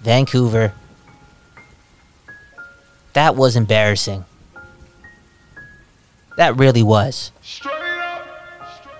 Vancouver. 0.00 0.72
That 3.12 3.34
was 3.34 3.56
embarrassing. 3.56 4.24
That 6.36 6.56
really 6.56 6.82
was. 6.82 7.32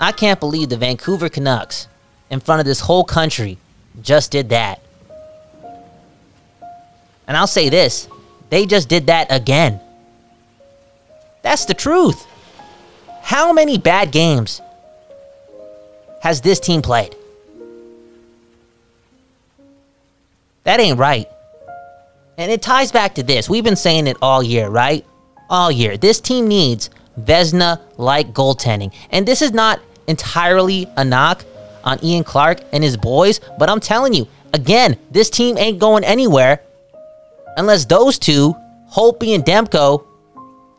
I 0.01 0.13
can't 0.13 0.41
believe 0.41 0.69
the 0.69 0.77
Vancouver 0.77 1.29
Canucks, 1.29 1.89
in 2.31 2.41
front 2.41 2.61
of 2.61 2.67
this 2.67 2.81
whole 2.81 3.05
country, 3.05 3.59
just 4.03 4.31
did 4.31 4.49
that. 4.51 4.81
And 7.27 7.37
I'll 7.37 7.47
say 7.47 7.69
this 7.69 8.09
they 8.51 8.67
just 8.67 8.89
did 8.89 9.07
that 9.07 9.27
again. 9.31 9.81
That's 11.43 11.65
the 11.65 11.75
truth. 11.75 12.27
How 13.23 13.53
many 13.53 13.79
bad 13.79 14.13
games 14.13 14.61
has 16.23 16.41
this 16.41 16.61
team 16.61 16.83
played? 16.83 17.15
That 20.67 20.81
ain't 20.81 20.99
right. 20.99 21.29
And 22.37 22.51
it 22.51 22.61
ties 22.61 22.93
back 22.93 23.15
to 23.15 23.23
this. 23.23 23.49
We've 23.49 23.65
been 23.65 23.77
saying 23.77 24.09
it 24.09 24.17
all 24.21 24.43
year, 24.43 24.69
right? 24.69 25.07
All 25.49 25.71
year. 25.71 25.97
This 25.97 26.21
team 26.21 26.49
needs 26.49 26.91
Vezina 27.21 27.81
like 27.97 28.35
goaltending. 28.35 28.93
And 29.11 29.27
this 29.27 29.43
is 29.43 29.53
not 29.53 29.81
entirely 30.09 30.89
a 30.97 31.05
knock 31.05 31.45
on 31.85 32.05
Ian 32.05 32.25
Clark 32.25 32.61
and 32.73 32.83
his 32.83 32.97
boys, 32.97 33.41
but 33.59 33.71
I'm 33.71 33.79
telling 33.79 34.13
you, 34.13 34.27
again, 34.53 34.99
this 35.13 35.31
team 35.31 35.57
ain't 35.57 35.79
going 35.79 36.03
anywhere 36.03 36.61
unless 37.57 37.85
those 37.85 38.19
two, 38.19 38.55
Holtby 38.93 39.37
and 39.37 39.45
Demko, 39.45 40.05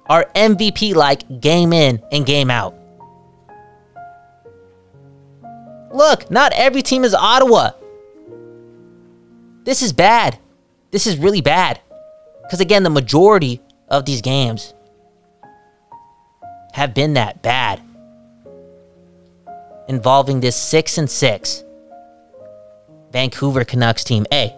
are 0.09 0.25
MVP 0.35 0.95
like 0.95 1.39
game 1.39 1.71
in 1.71 2.03
and 2.11 2.25
game 2.25 2.51
out. 2.51 2.75
Look, 5.93 6.29
not 6.29 6.51
every 6.53 6.81
team 6.81 7.05
is 7.05 7.13
Ottawa. 7.13 7.71
This 9.67 9.81
is 9.81 9.91
bad. 9.91 10.39
This 10.91 11.05
is 11.05 11.17
really 11.17 11.41
bad. 11.41 11.81
Because 12.43 12.61
again, 12.61 12.83
the 12.83 12.89
majority 12.89 13.59
of 13.89 14.05
these 14.05 14.21
games 14.21 14.73
have 16.71 16.93
been 16.93 17.15
that 17.15 17.41
bad. 17.41 17.81
Involving 19.89 20.39
this 20.39 20.55
6 20.55 20.99
and 20.99 21.09
6 21.09 21.65
Vancouver 23.11 23.65
Canucks 23.65 24.05
team. 24.05 24.25
Hey, 24.31 24.55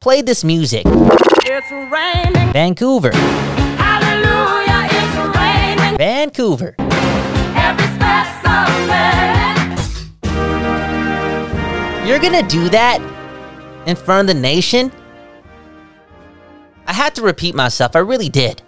play 0.00 0.22
this 0.22 0.42
music. 0.42 0.86
It's 0.86 1.70
raining. 1.92 2.52
Vancouver. 2.54 3.12
Hallelujah, 3.12 4.88
it's 4.90 5.36
raining. 5.36 5.98
Vancouver. 5.98 6.74
Every. 6.78 7.86
You're 12.08 12.20
gonna 12.20 12.48
do 12.48 12.68
that 12.68 13.15
in 13.86 13.96
front 13.96 14.28
of 14.28 14.34
the 14.34 14.40
nation? 14.40 14.92
I 16.86 16.92
had 16.92 17.14
to 17.16 17.22
repeat 17.22 17.54
myself. 17.54 17.96
I 17.96 18.00
really 18.00 18.28
did. 18.28 18.62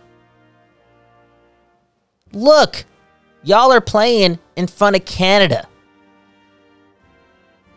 Look, 2.33 2.84
y'all 3.42 3.72
are 3.72 3.80
playing 3.80 4.39
in 4.56 4.66
front 4.66 4.96
of 4.96 5.05
Canada. 5.05 5.69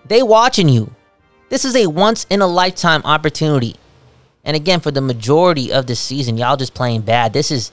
They 0.06 0.24
watching 0.24 0.70
you. 0.70 0.94
This 1.50 1.66
is 1.66 1.76
a 1.76 1.88
once 1.88 2.26
in 2.30 2.42
a 2.42 2.48
lifetime 2.48 3.02
opportunity. 3.04 3.76
And 4.44 4.56
again, 4.56 4.80
for 4.80 4.92
the 4.92 5.02
majority 5.02 5.72
of 5.72 5.86
this 5.86 6.00
season, 6.00 6.38
y'all 6.38 6.58
just 6.58 6.74
playing 6.74 7.02
bad. 7.02 7.34
This 7.34 7.52
is 7.52 7.72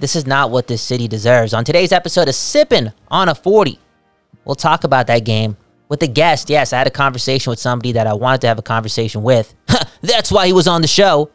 this 0.00 0.14
is 0.14 0.26
not 0.26 0.50
what 0.50 0.68
this 0.68 0.80
city 0.80 1.08
deserves. 1.08 1.52
On 1.52 1.64
today's 1.64 1.90
episode 1.90 2.28
of 2.28 2.34
Sipping 2.36 2.92
on 3.08 3.28
a 3.28 3.34
40, 3.34 3.78
we'll 4.44 4.54
talk 4.54 4.84
about 4.84 5.08
that 5.08 5.24
game 5.24 5.56
with 5.88 6.02
a 6.02 6.06
guest. 6.06 6.50
Yes, 6.50 6.72
I 6.72 6.78
had 6.78 6.86
a 6.86 6.90
conversation 6.90 7.50
with 7.50 7.58
somebody 7.58 7.92
that 7.92 8.06
I 8.06 8.14
wanted 8.14 8.40
to 8.42 8.46
have 8.48 8.58
a 8.58 8.62
conversation 8.62 9.22
with. 9.22 9.54
That's 10.02 10.30
why 10.30 10.46
he 10.46 10.52
was 10.52 10.68
on 10.68 10.82
the 10.82 10.88
show. 10.88 11.30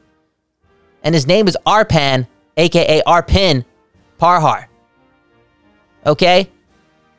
And 1.04 1.14
his 1.14 1.28
name 1.28 1.48
is 1.48 1.58
Arpan, 1.66 2.28
aka 2.58 3.02
Arpin 3.06 3.66
Parhar. 4.20 4.68
Okay? 6.06 6.50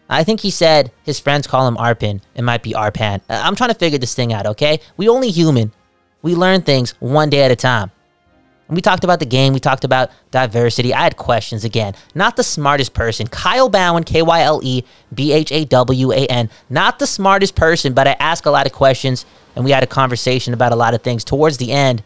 I 0.08 0.22
think 0.24 0.40
he 0.40 0.50
said 0.50 0.92
his 1.02 1.18
friends 1.18 1.46
call 1.46 1.66
him 1.66 1.76
Arpin. 1.76 2.20
It 2.34 2.42
might 2.42 2.62
be 2.62 2.72
Arpan. 2.72 3.20
Uh, 3.28 3.40
I'm 3.42 3.56
trying 3.56 3.70
to 3.70 3.74
figure 3.74 3.98
this 3.98 4.14
thing 4.14 4.32
out, 4.32 4.46
okay? 4.46 4.80
We 4.96 5.08
only 5.08 5.30
human. 5.30 5.72
We 6.22 6.34
learn 6.34 6.62
things 6.62 6.92
one 7.00 7.30
day 7.30 7.42
at 7.42 7.50
a 7.50 7.56
time. 7.56 7.90
We 8.68 8.80
talked 8.80 9.04
about 9.04 9.18
the 9.18 9.26
game. 9.26 9.52
We 9.52 9.60
talked 9.60 9.84
about 9.84 10.10
diversity. 10.30 10.94
I 10.94 11.02
had 11.02 11.16
questions 11.16 11.64
again. 11.64 11.94
Not 12.14 12.36
the 12.36 12.42
smartest 12.42 12.94
person. 12.94 13.26
Kyle 13.26 13.70
Bhawan, 13.70 14.06
K 14.06 14.22
Y 14.22 14.40
L 14.42 14.60
E 14.62 14.84
B 15.12 15.32
H 15.32 15.52
A 15.52 15.64
W 15.66 16.12
A 16.12 16.26
N. 16.26 16.48
Not 16.70 16.98
the 16.98 17.06
smartest 17.06 17.54
person, 17.54 17.92
but 17.92 18.08
I 18.08 18.16
asked 18.18 18.46
a 18.46 18.50
lot 18.50 18.66
of 18.66 18.72
questions 18.72 19.26
and 19.54 19.64
we 19.64 19.70
had 19.70 19.82
a 19.82 19.86
conversation 19.86 20.54
about 20.54 20.72
a 20.72 20.76
lot 20.76 20.94
of 20.94 21.02
things 21.02 21.24
towards 21.24 21.58
the 21.58 21.72
end 21.72 22.02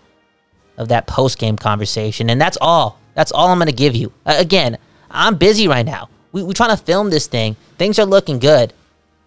of 0.77 0.89
that 0.89 1.07
post 1.07 1.39
game 1.39 1.57
conversation. 1.57 2.31
And 2.31 2.41
that's 2.41 2.59
all. 2.61 2.99
That's 3.15 3.33
all 3.33 3.49
I'm 3.49 3.59
going 3.59 3.67
to 3.67 3.73
give 3.73 3.95
you. 3.95 4.13
Uh, 4.27 4.37
again, 4.39 4.79
I'm 5.11 5.37
busy 5.37 5.69
right 5.69 5.87
now. 5.87 6.09
We, 6.33 6.43
we're 6.43 6.53
trying 6.53 6.77
to 6.77 6.83
film 6.83 7.11
this 7.11 7.27
thing. 7.27 7.57
Things 7.79 7.99
are 7.99 8.07
looking 8.07 8.39
good. 8.39 8.73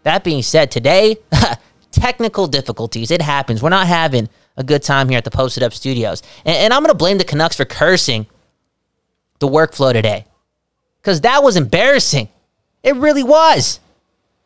That 0.04 0.24
being 0.24 0.42
said, 0.44 0.72
today, 0.72 1.18
technical 1.92 2.48
difficulties. 2.48 3.12
It 3.12 3.22
happens. 3.22 3.62
We're 3.62 3.70
not 3.70 3.88
having 3.88 4.30
a 4.58 4.64
good 4.64 4.84
time 4.84 5.10
here 5.10 5.18
at 5.18 5.24
the 5.24 5.32
Posted 5.32 5.64
Up 5.64 5.74
Studios. 5.74 6.22
And, 6.46 6.56
and 6.56 6.74
I'm 6.74 6.82
going 6.82 6.92
to 6.92 6.98
blame 6.98 7.18
the 7.18 7.24
Canucks 7.24 7.56
for 7.56 7.66
cursing 7.66 8.28
the 9.40 9.48
workflow 9.48 9.94
today. 9.94 10.26
Because 11.02 11.22
that 11.22 11.44
was 11.44 11.56
embarrassing. 11.56 12.30
It 12.84 12.96
really 12.96 13.24
was. 13.24 13.80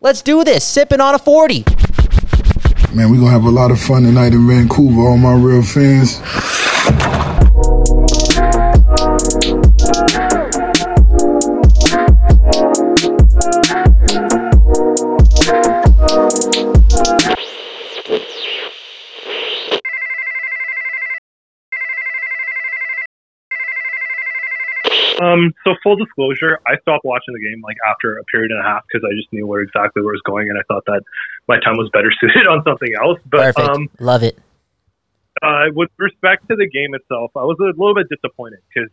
Let's 0.02 0.22
do 0.22 0.44
this. 0.44 0.64
Sipping 0.64 1.02
on 1.02 1.16
a 1.16 1.20
40. 1.20 1.66
Man, 2.94 3.10
we're 3.10 3.18
gonna 3.18 3.32
have 3.32 3.44
a 3.44 3.50
lot 3.50 3.72
of 3.72 3.80
fun 3.82 4.04
tonight 4.04 4.32
in 4.32 4.48
Vancouver, 4.48 5.02
all 5.02 5.18
my 5.18 5.34
real 5.34 5.62
fans. 5.62 6.22
Um, 25.36 25.54
so 25.64 25.76
full 25.84 25.96
disclosure, 25.96 26.60
I 26.66 26.78
stopped 26.82 27.04
watching 27.04 27.34
the 27.34 27.40
game 27.40 27.62
like 27.64 27.78
after 27.88 28.18
a 28.18 28.24
period 28.26 28.52
and 28.52 28.60
a 28.60 28.64
half 28.64 28.84
because 28.88 29.06
I 29.06 29.14
just 29.16 29.32
knew 29.32 29.46
where 29.46 29.62
exactly 29.62 30.02
where 30.02 30.14
it 30.14 30.22
was 30.24 30.26
going, 30.26 30.50
and 30.50 30.58
I 30.58 30.64
thought 30.68 30.84
that 30.88 31.04
my 31.48 31.60
time 31.60 31.78
was 31.78 31.90
better 31.92 32.12
suited 32.20 32.48
on 32.48 32.64
something 32.64 32.94
else. 33.02 33.20
But 33.26 33.56
Perfect. 33.56 33.70
um, 33.70 33.90
Love 34.00 34.24
it. 34.24 34.40
uh, 35.42 35.66
with 35.74 35.90
respect 35.98 36.48
to 36.50 36.56
the 36.56 36.68
game 36.68 36.96
itself, 36.96 37.32
I 37.36 37.44
was 37.44 37.58
a 37.60 37.76
little 37.78 37.96
bit 37.96 38.08
disappointed 38.10 38.60
because 38.74 38.90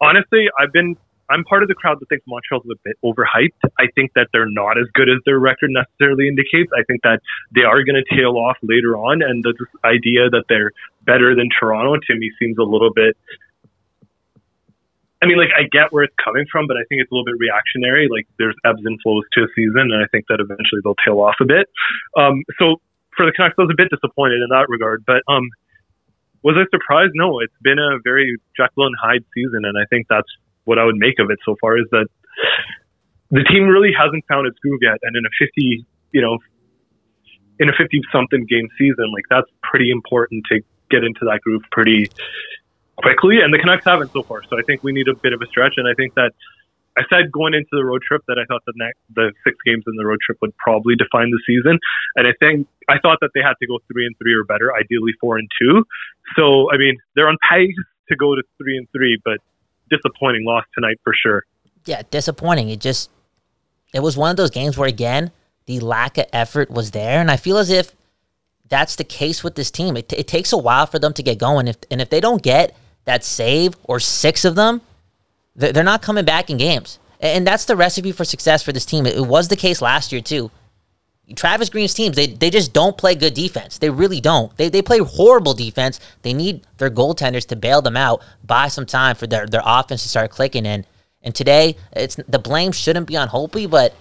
honestly, 0.00 0.48
I've 0.58 0.72
been 0.72 0.96
I'm 1.28 1.44
part 1.44 1.62
of 1.62 1.68
the 1.68 1.74
crowd 1.74 1.98
that 2.00 2.08
thinks 2.08 2.24
Montreal's 2.26 2.64
a 2.70 2.78
bit 2.84 2.96
overhyped. 3.04 3.58
I 3.78 3.86
think 3.94 4.12
that 4.14 4.28
they're 4.32 4.48
not 4.48 4.78
as 4.78 4.86
good 4.94 5.08
as 5.08 5.18
their 5.26 5.38
record 5.38 5.70
necessarily 5.70 6.28
indicates. 6.28 6.70
I 6.76 6.84
think 6.84 7.02
that 7.02 7.20
they 7.54 7.62
are 7.62 7.82
going 7.82 7.98
to 7.98 8.16
tail 8.16 8.36
off 8.36 8.56
later 8.62 8.96
on, 8.96 9.22
and 9.22 9.42
the 9.42 9.54
this 9.58 9.68
idea 9.84 10.30
that 10.30 10.44
they're 10.48 10.72
better 11.04 11.34
than 11.34 11.48
Toronto 11.58 11.96
to 11.96 12.14
me 12.14 12.30
seems 12.38 12.58
a 12.58 12.62
little 12.62 12.92
bit. 12.92 13.16
I 15.22 15.26
mean, 15.26 15.38
like 15.38 15.48
I 15.56 15.64
get 15.72 15.92
where 15.92 16.04
it's 16.04 16.14
coming 16.22 16.44
from, 16.50 16.66
but 16.66 16.76
I 16.76 16.84
think 16.88 17.00
it's 17.00 17.10
a 17.10 17.14
little 17.14 17.24
bit 17.24 17.40
reactionary. 17.40 18.08
Like 18.10 18.28
there's 18.38 18.54
ebbs 18.64 18.84
and 18.84 19.00
flows 19.02 19.24
to 19.32 19.44
a 19.44 19.48
season, 19.56 19.88
and 19.88 20.04
I 20.04 20.06
think 20.12 20.26
that 20.28 20.40
eventually 20.40 20.84
they'll 20.84 20.98
tail 21.00 21.20
off 21.20 21.36
a 21.40 21.46
bit. 21.46 21.68
Um, 22.16 22.44
so 22.60 22.80
for 23.16 23.24
the 23.24 23.32
Canucks, 23.32 23.56
I 23.58 23.62
was 23.62 23.72
a 23.72 23.76
bit 23.76 23.88
disappointed 23.88 24.44
in 24.44 24.52
that 24.52 24.68
regard. 24.68 25.04
But 25.06 25.24
um, 25.26 25.48
was 26.44 26.56
I 26.60 26.68
surprised? 26.68 27.12
No, 27.14 27.40
it's 27.40 27.56
been 27.62 27.80
a 27.80 27.96
very 28.04 28.36
Jekyll 28.56 28.86
and 28.86 28.94
Hyde 29.00 29.24
season, 29.32 29.64
and 29.64 29.80
I 29.80 29.88
think 29.88 30.06
that's 30.08 30.28
what 30.64 30.78
I 30.78 30.84
would 30.84 30.96
make 30.96 31.18
of 31.18 31.30
it 31.30 31.38
so 31.44 31.56
far. 31.60 31.78
Is 31.78 31.88
that 31.92 32.08
the 33.30 33.42
team 33.48 33.64
really 33.64 33.96
hasn't 33.96 34.24
found 34.28 34.46
its 34.46 34.58
groove 34.60 34.80
yet, 34.82 35.00
and 35.02 35.16
in 35.16 35.24
a 35.24 35.32
50, 35.40 35.84
you 36.12 36.20
know, 36.20 36.38
in 37.58 37.68
a 37.68 37.72
50 37.72 38.00
something 38.12 38.44
game 38.44 38.68
season, 38.76 39.10
like 39.12 39.24
that's 39.30 39.48
pretty 39.62 39.90
important 39.90 40.44
to 40.52 40.60
get 40.90 41.02
into 41.02 41.24
that 41.24 41.40
groove 41.42 41.62
pretty 41.72 42.10
quickly, 42.96 43.40
and 43.40 43.52
the 43.52 43.58
Canucks 43.58 43.84
haven't 43.84 44.12
so 44.12 44.22
far. 44.22 44.42
So 44.48 44.58
I 44.58 44.62
think 44.62 44.82
we 44.82 44.92
need 44.92 45.08
a 45.08 45.14
bit 45.14 45.32
of 45.32 45.42
a 45.42 45.46
stretch, 45.46 45.74
and 45.76 45.86
I 45.86 45.94
think 45.94 46.14
that 46.14 46.32
I 46.96 47.02
said 47.10 47.30
going 47.30 47.52
into 47.52 47.68
the 47.72 47.84
road 47.84 48.02
trip 48.06 48.22
that 48.26 48.38
I 48.38 48.44
thought 48.46 48.62
the 48.66 48.72
next 48.76 48.98
the 49.14 49.32
six 49.44 49.56
games 49.66 49.84
in 49.86 49.96
the 49.96 50.06
road 50.06 50.18
trip 50.24 50.38
would 50.40 50.56
probably 50.56 50.96
define 50.96 51.30
the 51.30 51.40
season, 51.46 51.78
and 52.16 52.26
I 52.26 52.32
think 52.40 52.66
I 52.88 52.98
thought 52.98 53.18
that 53.20 53.30
they 53.34 53.40
had 53.40 53.54
to 53.60 53.66
go 53.66 53.78
three 53.92 54.06
and 54.06 54.16
three 54.18 54.34
or 54.34 54.44
better, 54.44 54.74
ideally 54.74 55.12
four 55.20 55.36
and 55.36 55.48
two. 55.60 55.84
So 56.36 56.72
I 56.72 56.78
mean, 56.78 56.96
they're 57.14 57.28
on 57.28 57.36
pace 57.50 57.74
to 58.08 58.16
go 58.16 58.34
to 58.34 58.42
three 58.58 58.78
and 58.78 58.88
three, 58.92 59.20
but 59.24 59.38
disappointing 59.90 60.44
loss 60.44 60.64
tonight 60.74 60.98
for 61.04 61.12
sure. 61.14 61.44
yeah, 61.84 62.02
disappointing. 62.10 62.70
It 62.70 62.80
just 62.80 63.10
it 63.92 64.00
was 64.00 64.16
one 64.16 64.30
of 64.30 64.36
those 64.36 64.50
games 64.50 64.76
where 64.76 64.88
again 64.88 65.30
the 65.66 65.80
lack 65.80 66.16
of 66.16 66.26
effort 66.32 66.70
was 66.70 66.92
there, 66.92 67.20
and 67.20 67.30
I 67.30 67.36
feel 67.36 67.58
as 67.58 67.70
if 67.70 67.94
that's 68.68 68.96
the 68.96 69.04
case 69.04 69.44
with 69.44 69.54
this 69.54 69.70
team. 69.70 69.96
It, 69.96 70.12
it 70.12 70.26
takes 70.26 70.52
a 70.52 70.56
while 70.56 70.86
for 70.86 70.98
them 70.98 71.12
to 71.12 71.22
get 71.22 71.38
going, 71.38 71.68
if, 71.68 71.76
and 71.90 72.00
if 72.00 72.10
they 72.10 72.20
don't 72.20 72.42
get 72.42 72.74
that 73.06 73.24
save 73.24 73.74
or 73.84 73.98
six 73.98 74.44
of 74.44 74.54
them, 74.54 74.82
they're 75.54 75.82
not 75.82 76.02
coming 76.02 76.24
back 76.24 76.50
in 76.50 76.58
games. 76.58 76.98
And 77.20 77.46
that's 77.46 77.64
the 77.64 77.76
recipe 77.76 78.12
for 78.12 78.24
success 78.24 78.62
for 78.62 78.72
this 78.72 78.84
team. 78.84 79.06
It 79.06 79.26
was 79.26 79.48
the 79.48 79.56
case 79.56 79.80
last 79.80 80.12
year 80.12 80.20
too. 80.20 80.50
Travis 81.34 81.70
Green's 81.70 81.94
teams, 81.94 82.14
they, 82.14 82.28
they 82.28 82.50
just 82.50 82.72
don't 82.72 82.96
play 82.96 83.14
good 83.16 83.34
defense. 83.34 83.78
They 83.78 83.90
really 83.90 84.20
don't. 84.20 84.56
They, 84.56 84.68
they 84.68 84.82
play 84.82 84.98
horrible 84.98 85.54
defense. 85.54 85.98
They 86.22 86.32
need 86.32 86.64
their 86.78 86.90
goaltenders 86.90 87.46
to 87.48 87.56
bail 87.56 87.82
them 87.82 87.96
out, 87.96 88.22
buy 88.44 88.68
some 88.68 88.86
time 88.86 89.16
for 89.16 89.26
their, 89.26 89.46
their 89.46 89.62
offense 89.64 90.02
to 90.02 90.08
start 90.08 90.30
clicking 90.30 90.66
in. 90.66 90.84
And 91.22 91.34
today, 91.34 91.76
it's 91.92 92.14
the 92.14 92.38
blame 92.38 92.70
shouldn't 92.70 93.08
be 93.08 93.16
on 93.16 93.28
Holtby, 93.28 93.68
but 93.68 93.94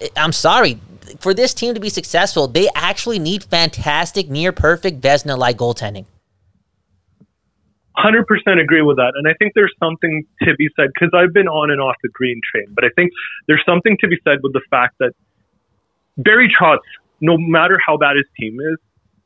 I- 0.00 0.10
I'm 0.16 0.32
sorry. 0.32 0.78
For 1.18 1.34
this 1.34 1.54
team 1.54 1.74
to 1.74 1.80
be 1.80 1.88
successful, 1.88 2.46
they 2.46 2.68
actually 2.74 3.18
need 3.18 3.42
fantastic, 3.42 4.28
near 4.28 4.52
perfect 4.52 5.00
Vezina 5.00 5.36
like 5.36 5.56
goaltending. 5.56 6.04
Hundred 7.98 8.30
percent 8.30 8.60
agree 8.60 8.82
with 8.82 8.96
that, 8.98 9.12
and 9.18 9.26
I 9.26 9.34
think 9.34 9.54
there's 9.58 9.74
something 9.82 10.22
to 10.46 10.54
be 10.54 10.68
said 10.78 10.94
because 10.94 11.10
I've 11.12 11.34
been 11.34 11.48
on 11.48 11.72
and 11.74 11.80
off 11.80 11.96
the 12.00 12.08
green 12.14 12.40
train, 12.46 12.70
but 12.70 12.84
I 12.84 12.94
think 12.94 13.10
there's 13.48 13.62
something 13.66 13.98
to 14.00 14.06
be 14.06 14.16
said 14.22 14.38
with 14.40 14.52
the 14.52 14.62
fact 14.70 14.94
that 15.00 15.12
Barry 16.16 16.46
Trotz, 16.46 16.86
no 17.20 17.36
matter 17.36 17.76
how 17.84 17.96
bad 17.96 18.14
his 18.14 18.26
team 18.38 18.54
is, 18.60 18.78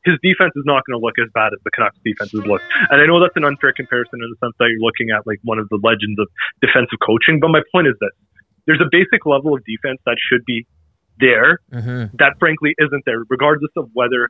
his 0.05 0.17
defense 0.25 0.57
is 0.57 0.65
not 0.65 0.81
going 0.89 0.97
to 0.97 1.03
look 1.05 1.21
as 1.21 1.29
bad 1.37 1.53
as 1.53 1.61
the 1.63 1.69
Canucks 1.69 2.01
defense 2.03 2.33
defenses 2.33 2.49
look. 2.49 2.61
And 2.89 2.97
I 2.99 3.05
know 3.05 3.21
that's 3.21 3.37
an 3.37 3.45
unfair 3.45 3.73
comparison 3.77 4.19
in 4.25 4.27
the 4.33 4.37
sense 4.41 4.57
that 4.57 4.67
you're 4.73 4.81
looking 4.81 5.13
at 5.13 5.21
like 5.29 5.37
one 5.43 5.59
of 5.59 5.69
the 5.69 5.77
legends 5.77 6.17
of 6.17 6.27
defensive 6.59 6.97
coaching, 7.05 7.37
but 7.39 7.53
my 7.53 7.61
point 7.69 7.85
is 7.85 7.93
this: 8.01 8.15
there's 8.65 8.81
a 8.81 8.89
basic 8.89 9.29
level 9.29 9.53
of 9.53 9.61
defense 9.69 10.01
that 10.09 10.17
should 10.17 10.43
be 10.45 10.65
there 11.21 11.61
Mm-hmm. 11.71 12.17
that 12.17 12.41
frankly 12.41 12.73
isn't 12.81 13.05
there, 13.05 13.21
regardless 13.29 13.71
of 13.77 13.89
whether 13.93 14.29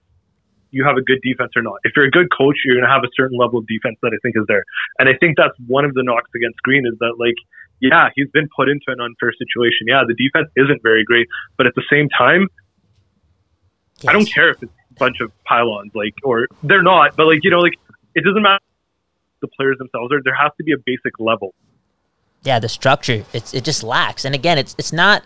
you 0.74 0.84
have 0.84 0.98
a 0.98 1.06
good 1.06 1.22
defense 1.22 1.54
or 1.56 1.62
not. 1.62 1.78
If 1.84 1.94
you're 1.96 2.06
a 2.06 2.12
good 2.12 2.28
coach, 2.36 2.58
you're 2.66 2.75
going 2.75 2.90
to 2.90 2.92
have 2.92 3.06
a 3.06 3.14
certain 3.16 3.38
level 3.38 3.60
of 3.60 3.68
defense 3.68 3.98
that 4.02 4.12
I 4.12 4.20
think 4.25 4.36
is 4.36 4.44
there. 4.50 4.66
And 4.98 5.08
I 5.08 5.14
think 5.22 5.38
that's 5.38 5.54
one 5.68 5.86
of 5.86 5.94
the 5.94 6.02
knocks 6.04 6.31
against 6.36 6.58
Green 6.64 6.84
is 6.90 6.98
that, 7.00 7.16
like, 7.22 7.38
yeah, 7.80 8.10
he's 8.16 8.30
been 8.34 8.50
put 8.56 8.68
into 8.68 8.90
an 8.90 9.00
unfair 9.00 9.31
situation. 9.38 9.86
Yeah, 9.88 10.02
the 10.08 10.18
defense 10.18 10.50
isn't 10.58 10.81
very 10.81 11.06
great, 11.06 11.28
but 11.58 11.68
at 11.68 11.75
the 11.75 11.84
same 11.90 12.10
time, 12.10 12.50
I 14.08 14.12
don't 14.12 14.25
care 14.25 14.50
if 14.50 14.64
it's 14.64 14.72
a 14.92 14.94
bunch 15.00 15.22
of 15.22 15.31
pylons, 15.46 15.92
like, 15.94 16.16
or 16.24 16.48
they're 16.64 16.84
not, 16.84 17.16
but 17.16 17.28
like, 17.28 17.40
you 17.44 17.52
know, 17.52 17.60
like, 17.60 17.74
it 18.16 18.24
doesn't 18.24 18.42
matter 18.42 18.64
the 19.42 19.48
players 19.48 19.78
themselves 19.78 20.12
are. 20.12 20.22
There 20.24 20.36
has 20.36 20.52
to 20.58 20.64
be 20.64 20.74
a 20.74 20.81
basic 20.86 21.20
level. 21.20 21.54
yeah, 22.44 22.60
the 22.60 22.70
structure 22.70 23.25
it's 23.34 23.54
it 23.54 23.64
just 23.64 23.84
lacks. 23.84 24.25
And 24.25 24.36
again, 24.36 24.58
it's 24.58 24.75
it's 24.78 24.94
not 24.94 25.24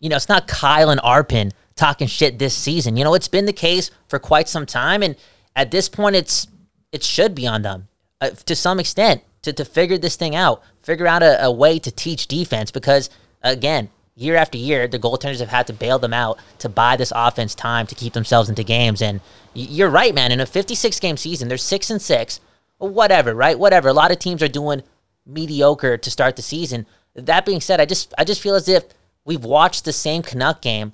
you 0.00 0.08
know 0.08 0.16
it's 0.16 0.28
not 0.28 0.46
Kyle 0.48 0.90
and 0.90 1.00
Arpin 1.00 1.52
talking 1.76 2.06
shit 2.06 2.38
this 2.38 2.54
season. 2.54 2.96
You 2.96 3.04
know, 3.04 3.14
it's 3.14 3.28
been 3.28 3.46
the 3.46 3.52
case 3.52 3.90
for 4.08 4.18
quite 4.18 4.48
some 4.48 4.66
time, 4.66 5.02
and 5.02 5.16
at 5.54 5.70
this 5.70 5.88
point, 5.88 6.16
it's 6.16 6.48
it 6.92 7.02
should 7.02 7.34
be 7.34 7.46
on 7.46 7.62
them 7.62 7.88
uh, 8.20 8.30
to 8.30 8.56
some 8.56 8.80
extent 8.80 9.22
to 9.42 9.52
to 9.52 9.64
figure 9.64 9.98
this 9.98 10.16
thing 10.16 10.34
out, 10.34 10.62
figure 10.82 11.06
out 11.06 11.22
a, 11.22 11.44
a 11.44 11.52
way 11.52 11.78
to 11.78 11.90
teach 11.90 12.26
defense 12.26 12.70
because 12.70 13.10
again. 13.42 13.90
Year 14.18 14.36
after 14.36 14.56
year, 14.56 14.88
the 14.88 14.98
goaltenders 14.98 15.40
have 15.40 15.50
had 15.50 15.66
to 15.66 15.74
bail 15.74 15.98
them 15.98 16.14
out 16.14 16.38
to 16.60 16.70
buy 16.70 16.96
this 16.96 17.12
offense 17.14 17.54
time 17.54 17.86
to 17.86 17.94
keep 17.94 18.14
themselves 18.14 18.48
into 18.48 18.64
games. 18.64 19.02
And 19.02 19.20
you're 19.52 19.90
right, 19.90 20.14
man. 20.14 20.32
In 20.32 20.40
a 20.40 20.46
56 20.46 20.98
game 21.00 21.18
season, 21.18 21.48
they're 21.48 21.58
six 21.58 21.90
and 21.90 22.00
six, 22.00 22.40
whatever, 22.78 23.34
right? 23.34 23.58
Whatever. 23.58 23.88
A 23.88 23.92
lot 23.92 24.10
of 24.10 24.18
teams 24.18 24.42
are 24.42 24.48
doing 24.48 24.82
mediocre 25.26 25.98
to 25.98 26.10
start 26.10 26.36
the 26.36 26.40
season. 26.42 26.86
That 27.14 27.44
being 27.44 27.60
said, 27.60 27.80
I 27.80 27.84
just 27.84 28.14
I 28.16 28.24
just 28.24 28.40
feel 28.40 28.54
as 28.54 28.68
if 28.68 28.84
we've 29.24 29.44
watched 29.44 29.84
the 29.84 29.92
same 29.92 30.22
Canuck 30.22 30.62
game. 30.62 30.92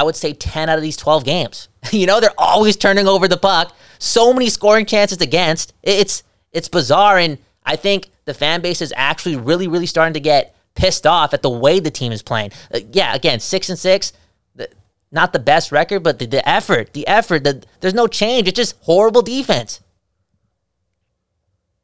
I 0.00 0.02
would 0.02 0.16
say 0.16 0.32
10 0.32 0.70
out 0.70 0.78
of 0.78 0.82
these 0.82 0.96
12 0.96 1.24
games. 1.24 1.68
you 1.92 2.06
know, 2.06 2.20
they're 2.20 2.30
always 2.38 2.74
turning 2.74 3.06
over 3.06 3.28
the 3.28 3.36
puck. 3.36 3.76
So 3.98 4.32
many 4.32 4.48
scoring 4.48 4.86
chances 4.86 5.20
against. 5.20 5.74
It's 5.82 6.22
it's 6.52 6.68
bizarre 6.68 7.18
and 7.18 7.36
I 7.66 7.76
think 7.76 8.10
the 8.24 8.32
fan 8.32 8.62
base 8.62 8.80
is 8.80 8.94
actually 8.96 9.36
really 9.36 9.68
really 9.68 9.84
starting 9.84 10.14
to 10.14 10.20
get 10.20 10.56
pissed 10.74 11.06
off 11.06 11.34
at 11.34 11.42
the 11.42 11.50
way 11.50 11.80
the 11.80 11.90
team 11.90 12.12
is 12.12 12.22
playing. 12.22 12.52
Uh, 12.74 12.80
yeah, 12.92 13.14
again, 13.14 13.40
6 13.40 13.68
and 13.68 13.78
6. 13.78 14.12
The, 14.54 14.70
not 15.12 15.34
the 15.34 15.38
best 15.38 15.70
record, 15.70 16.02
but 16.02 16.18
the, 16.18 16.24
the 16.24 16.48
effort, 16.48 16.94
the 16.94 17.06
effort, 17.06 17.44
the, 17.44 17.62
there's 17.80 17.92
no 17.92 18.06
change. 18.06 18.48
It's 18.48 18.56
just 18.56 18.76
horrible 18.80 19.20
defense. 19.20 19.80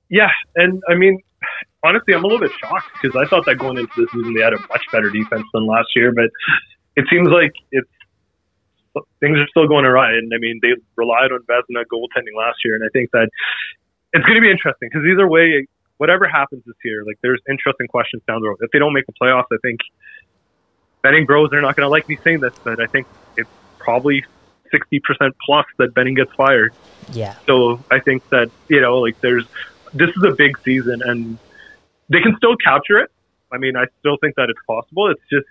Yeah, 0.08 0.30
and 0.54 0.82
I 0.88 0.94
mean, 0.94 1.20
honestly, 1.84 2.14
I'm 2.14 2.24
a 2.24 2.26
little 2.26 2.40
bit 2.40 2.52
shocked 2.60 2.88
because 3.02 3.14
I 3.14 3.28
thought 3.28 3.44
that 3.44 3.56
going 3.56 3.76
into 3.76 3.92
this 3.94 4.10
season 4.10 4.32
they 4.32 4.40
had 4.40 4.54
a 4.54 4.58
much 4.58 4.84
better 4.90 5.10
defense 5.10 5.44
than 5.52 5.66
last 5.66 5.88
year, 5.94 6.12
but 6.12 6.30
it 6.96 7.04
seems 7.10 7.28
like 7.28 7.52
it's 7.72 7.88
things 9.20 9.38
are 9.38 9.48
still 9.48 9.68
going 9.68 9.84
awry. 9.84 10.12
And 10.12 10.32
I 10.34 10.38
mean, 10.38 10.60
they 10.62 10.74
relied 10.96 11.32
on 11.32 11.40
Vezina 11.48 11.84
goaltending 11.92 12.36
last 12.36 12.58
year, 12.64 12.74
and 12.74 12.84
I 12.84 12.88
think 12.92 13.10
that 13.12 13.28
it's 14.12 14.24
going 14.24 14.36
to 14.36 14.40
be 14.40 14.50
interesting 14.50 14.88
because 14.90 15.06
either 15.06 15.28
way, 15.28 15.66
whatever 15.98 16.26
happens 16.26 16.62
this 16.66 16.76
year, 16.84 17.04
like 17.04 17.18
there's 17.22 17.40
interesting 17.48 17.88
questions 17.88 18.22
down 18.26 18.40
the 18.40 18.48
road. 18.48 18.58
If 18.60 18.70
they 18.70 18.78
don't 18.78 18.92
make 18.92 19.06
the 19.06 19.12
playoffs, 19.12 19.46
I 19.52 19.56
think 19.62 19.80
betting 21.02 21.26
bros 21.26 21.52
are 21.52 21.60
not 21.60 21.76
going 21.76 21.86
to 21.86 21.90
like 21.90 22.08
me 22.08 22.18
saying 22.24 22.40
this, 22.40 22.54
but 22.64 22.80
I 22.80 22.86
think 22.86 23.06
it's 23.36 23.50
probably 23.78 24.24
60% 24.72 25.32
plus 25.44 25.66
that 25.78 25.94
Benning 25.94 26.14
gets 26.14 26.32
fired. 26.32 26.74
Yeah. 27.12 27.36
So 27.46 27.82
I 27.90 28.00
think 28.00 28.28
that 28.30 28.50
you 28.68 28.80
know, 28.80 28.98
like 28.98 29.20
there's 29.20 29.46
this 29.94 30.10
is 30.10 30.22
a 30.24 30.32
big 30.32 30.58
season, 30.64 31.02
and 31.04 31.38
they 32.08 32.20
can 32.20 32.36
still 32.36 32.56
capture 32.56 32.98
it. 32.98 33.10
I 33.52 33.58
mean, 33.58 33.76
I 33.76 33.86
still 34.00 34.16
think 34.20 34.34
that 34.36 34.50
it's 34.50 34.60
possible. 34.66 35.10
It's 35.10 35.22
just 35.30 35.46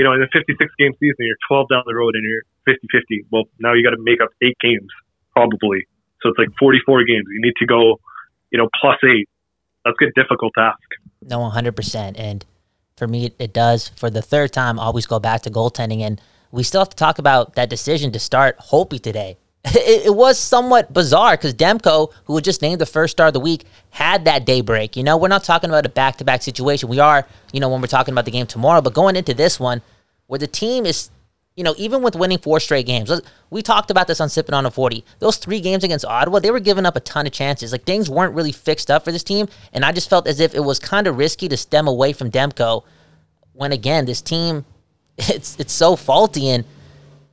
you 0.00 0.04
know, 0.04 0.14
in 0.14 0.22
a 0.22 0.28
56 0.32 0.56
game 0.78 0.92
season, 0.98 1.28
you're 1.28 1.36
12 1.46 1.68
down 1.68 1.82
the 1.84 1.94
road 1.94 2.14
and 2.14 2.24
you're 2.24 2.40
50 2.64 2.88
50. 2.90 3.26
Well, 3.30 3.44
now 3.58 3.74
you 3.74 3.84
got 3.84 3.90
to 3.90 4.00
make 4.00 4.22
up 4.22 4.30
eight 4.40 4.56
games 4.62 4.88
probably. 5.36 5.84
So 6.22 6.30
it's 6.30 6.38
like 6.38 6.48
44 6.58 7.04
games. 7.04 7.26
You 7.28 7.42
need 7.42 7.52
to 7.58 7.66
go, 7.66 8.00
you 8.50 8.56
know, 8.56 8.70
plus 8.80 8.96
eight. 9.04 9.28
That's 9.84 9.96
a 10.00 10.06
difficult 10.18 10.54
task. 10.56 10.80
No, 11.20 11.40
100%. 11.40 12.14
And 12.18 12.46
for 12.96 13.06
me, 13.06 13.30
it, 13.38 13.52
does. 13.52 13.88
For 13.88 14.08
the 14.08 14.22
third 14.22 14.54
time, 14.54 14.78
always 14.78 15.04
go 15.04 15.18
back 15.18 15.42
to 15.42 15.50
goaltending. 15.50 16.00
And 16.00 16.18
we 16.50 16.62
still 16.62 16.80
have 16.80 16.90
to 16.90 16.96
talk 16.96 17.18
about 17.18 17.54
that 17.56 17.68
decision 17.68 18.10
to 18.12 18.18
start 18.18 18.58
Holtby 18.58 19.02
today. 19.02 19.36
It, 19.72 20.06
it 20.06 20.14
was 20.14 20.38
somewhat 20.38 20.92
bizarre 20.92 21.36
because 21.36 21.54
Demko, 21.54 22.12
who 22.24 22.32
was 22.32 22.42
just 22.42 22.62
named 22.62 22.80
the 22.80 22.86
first 22.86 23.12
star 23.12 23.26
of 23.28 23.34
the 23.34 23.40
week, 23.40 23.64
had 23.90 24.24
that 24.24 24.46
day 24.46 24.62
break. 24.62 24.96
You 24.96 25.04
know, 25.04 25.16
we're 25.16 25.28
not 25.28 25.44
talking 25.44 25.68
about 25.68 25.84
a 25.84 25.90
back 25.90 26.16
to 26.16 26.24
back 26.24 26.42
situation. 26.42 26.88
We 26.88 26.98
are, 26.98 27.26
you 27.52 27.60
know, 27.60 27.68
when 27.68 27.80
we're 27.80 27.86
talking 27.86 28.12
about 28.12 28.24
the 28.24 28.30
game 28.30 28.46
tomorrow, 28.46 28.80
but 28.80 28.94
going 28.94 29.16
into 29.16 29.34
this 29.34 29.60
one 29.60 29.82
where 30.28 30.38
the 30.38 30.46
team 30.46 30.86
is, 30.86 31.10
you 31.56 31.64
know, 31.64 31.74
even 31.76 32.02
with 32.02 32.16
winning 32.16 32.38
four 32.38 32.58
straight 32.58 32.86
games, 32.86 33.10
we 33.50 33.62
talked 33.62 33.90
about 33.90 34.06
this 34.06 34.20
on 34.20 34.28
Sipping 34.28 34.54
on 34.54 34.64
a 34.64 34.70
40. 34.70 35.04
Those 35.18 35.36
three 35.36 35.60
games 35.60 35.84
against 35.84 36.06
Ottawa, 36.06 36.38
they 36.38 36.50
were 36.50 36.60
giving 36.60 36.86
up 36.86 36.96
a 36.96 37.00
ton 37.00 37.26
of 37.26 37.32
chances. 37.32 37.72
Like 37.72 37.84
things 37.84 38.08
weren't 38.08 38.34
really 38.34 38.52
fixed 38.52 38.90
up 38.90 39.04
for 39.04 39.12
this 39.12 39.24
team. 39.24 39.46
And 39.72 39.84
I 39.84 39.92
just 39.92 40.08
felt 40.08 40.26
as 40.26 40.40
if 40.40 40.54
it 40.54 40.60
was 40.60 40.78
kind 40.78 41.06
of 41.06 41.18
risky 41.18 41.48
to 41.48 41.56
stem 41.56 41.86
away 41.86 42.12
from 42.12 42.30
Demko 42.30 42.84
when 43.52 43.72
again 43.72 44.06
this 44.06 44.22
team 44.22 44.64
it's 45.18 45.58
it's 45.60 45.72
so 45.72 45.96
faulty 45.96 46.48
and 46.48 46.64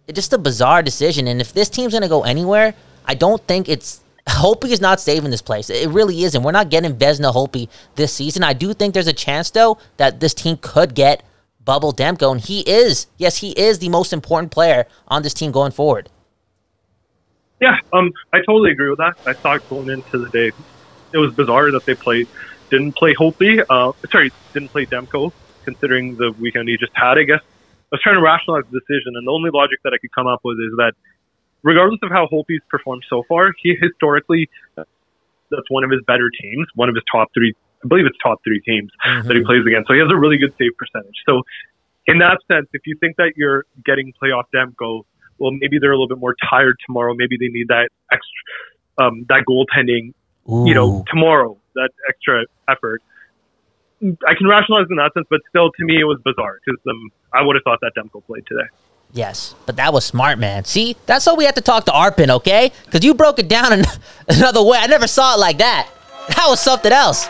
it's 0.07 0.15
just 0.15 0.33
a 0.33 0.38
bizarre 0.38 0.81
decision. 0.81 1.27
And 1.27 1.42
if 1.42 1.54
this 1.54 1.69
team's 1.69 1.93
gonna 1.93 2.08
go 2.08 2.24
anywhere, 2.24 2.74
I 3.05 3.13
don't 3.13 3.46
think 3.48 3.70
it's 3.70 4.01
Holtby 4.27 4.72
is 4.72 4.81
not 4.81 5.00
saving 5.00 5.31
this 5.31 5.41
place. 5.41 5.70
It 5.70 5.89
really 5.89 6.24
isn't. 6.24 6.43
We're 6.43 6.51
not 6.51 6.70
getting 6.70 6.96
Vezina 6.96 7.34
Holtby 7.34 7.70
this 7.96 8.13
season. 8.13 8.43
I 8.43 8.53
do 8.53 8.74
think 8.74 8.93
there's 8.93 9.08
a 9.08 9.13
chance 9.13 9.50
though 9.50 9.77
that 9.98 10.20
this 10.20 10.34
team 10.34 10.58
could 10.62 10.96
get 10.96 11.24
Bubble 11.63 11.93
Demko, 11.93 12.31
and 12.31 12.41
he 12.41 12.62
is 12.62 13.08
yes, 13.17 13.38
he 13.38 13.51
is 13.51 13.79
the 13.79 13.89
most 13.89 14.13
important 14.13 14.51
player 14.51 14.86
on 15.08 15.24
this 15.24 15.34
team 15.34 15.51
going 15.51 15.72
forward. 15.72 16.10
Yeah, 17.60 17.77
um, 17.91 18.13
I 18.31 18.39
totally 18.39 18.72
agree 18.72 18.89
with 18.89 19.00
that. 19.00 19.15
I 19.25 19.34
thought 19.34 19.67
going 19.67 19.89
into 19.89 20.20
the 20.20 20.29
day, 20.29 20.51
it 21.12 21.17
was 21.17 21.34
bizarre 21.34 21.72
that 21.72 21.86
they 21.86 21.96
played, 21.96 22.27
didn't 22.70 22.93
play 22.93 23.15
Holtby. 23.15 23.65
Uh, 23.67 23.93
sorry, 24.12 24.31
didn't 24.53 24.70
play 24.70 24.86
Demko, 24.86 25.34
considering 25.65 26.15
the 26.15 26.31
weekend 26.34 26.70
he 26.70 26.77
just 26.77 26.96
had. 26.96 27.17
I 27.17 27.24
guess 27.24 27.41
I 27.91 27.96
was 27.96 28.01
trying 28.01 28.15
to 28.15 28.22
rationalize 28.22 28.63
the 28.72 28.79
decision, 28.79 29.15
and 29.15 29.25
the 29.25 29.32
only 29.32 29.50
logic 29.53 29.79
that 29.84 29.94
I 29.94 29.98
could 29.98 30.12
come 30.12 30.27
up 30.27 30.41
with 30.44 30.58
is 30.60 30.75
that, 30.77 30.94
regardless 31.63 32.00
of 32.03 32.12
how 32.12 32.27
Holtby's 32.27 32.63
performed 32.70 33.03
so 33.10 33.24
far, 33.29 33.53
he 33.63 33.75
historically 33.79 34.50
that's 34.75 35.70
one 35.70 35.84
of 35.84 35.91
his 35.91 36.01
better 36.06 36.29
teams, 36.29 36.67
one 36.75 36.89
of 36.89 36.96
his 36.96 37.03
top 37.12 37.29
three. 37.34 37.53
I 37.84 37.88
believe 37.88 38.06
it's 38.06 38.17
top 38.22 38.39
three 38.44 38.60
teams 38.62 38.91
that 39.06 39.36
he 39.36 39.44
plays 39.44 39.65
against. 39.65 39.88
So 39.88 39.94
he 39.94 40.00
has 40.00 40.10
a 40.12 40.17
really 40.17 40.38
good 40.38 40.53
save 40.58 40.72
percentage. 40.77 41.15
So 41.25 41.44
in 42.08 42.20
that 42.20 42.39
sense, 42.51 42.67
if 42.74 42.82
you 42.86 42.98
think 43.00 43.17
that 43.17 43.34
you're 43.36 43.65
getting 43.86 44.13
playoff 44.22 44.44
Demko, 44.53 45.03
well, 45.38 45.51
maybe 45.51 45.77
they're 45.79 45.91
a 45.91 45.96
little 45.96 46.08
bit 46.08 46.17
more 46.17 46.36
tired 46.50 46.75
tomorrow. 46.86 47.13
Maybe 47.15 47.38
they 47.38 47.50
need 47.50 47.67
that 47.67 47.89
extra, 48.12 49.06
um, 49.06 49.25
that 49.29 49.44
goaltending, 49.48 50.13
you 50.65 50.74
know, 50.74 51.06
tomorrow, 51.08 51.58
that 51.75 51.91
extra 52.10 52.46
effort. 52.67 53.03
I 54.01 54.36
can 54.36 54.48
rationalize 54.48 54.88
in 54.89 54.98
that 54.98 55.12
sense, 55.13 55.25
but 55.30 55.42
still, 55.50 55.72
to 55.72 55.86
me, 55.86 56.00
it 56.00 56.04
was 56.04 56.20
bizarre 56.24 56.60
because 56.63 56.80
um, 56.88 57.12
I 57.34 57.42
would 57.42 57.56
have 57.56 57.63
thought 57.63 57.80
that 57.82 57.94
Demko 57.98 58.24
played 58.25 58.46
today. 58.48 58.68
Yes, 59.13 59.56
but 59.66 59.77
that 59.77 59.94
was 59.94 60.06
smart, 60.06 60.38
man. 60.38 60.66
See, 60.66 60.96
that's 61.06 61.25
why 61.25 61.34
we 61.34 61.46
had 61.46 61.56
to 61.56 61.62
talk 61.62 61.86
to 61.86 61.92
Arpin, 61.92 62.30
okay? 62.30 62.72
Because 62.86 63.04
you 63.04 63.13
broke 63.13 63.39
it 63.39 63.48
down 63.48 63.74
in 63.80 63.86
another 64.27 64.62
way. 64.62 64.77
I 64.80 64.88
never 64.88 65.08
saw 65.08 65.36
it 65.36 65.39
like 65.39 65.58
that. 65.60 65.89
That 66.30 66.46
was 66.48 66.60
something 66.60 66.92
else. 66.92 67.27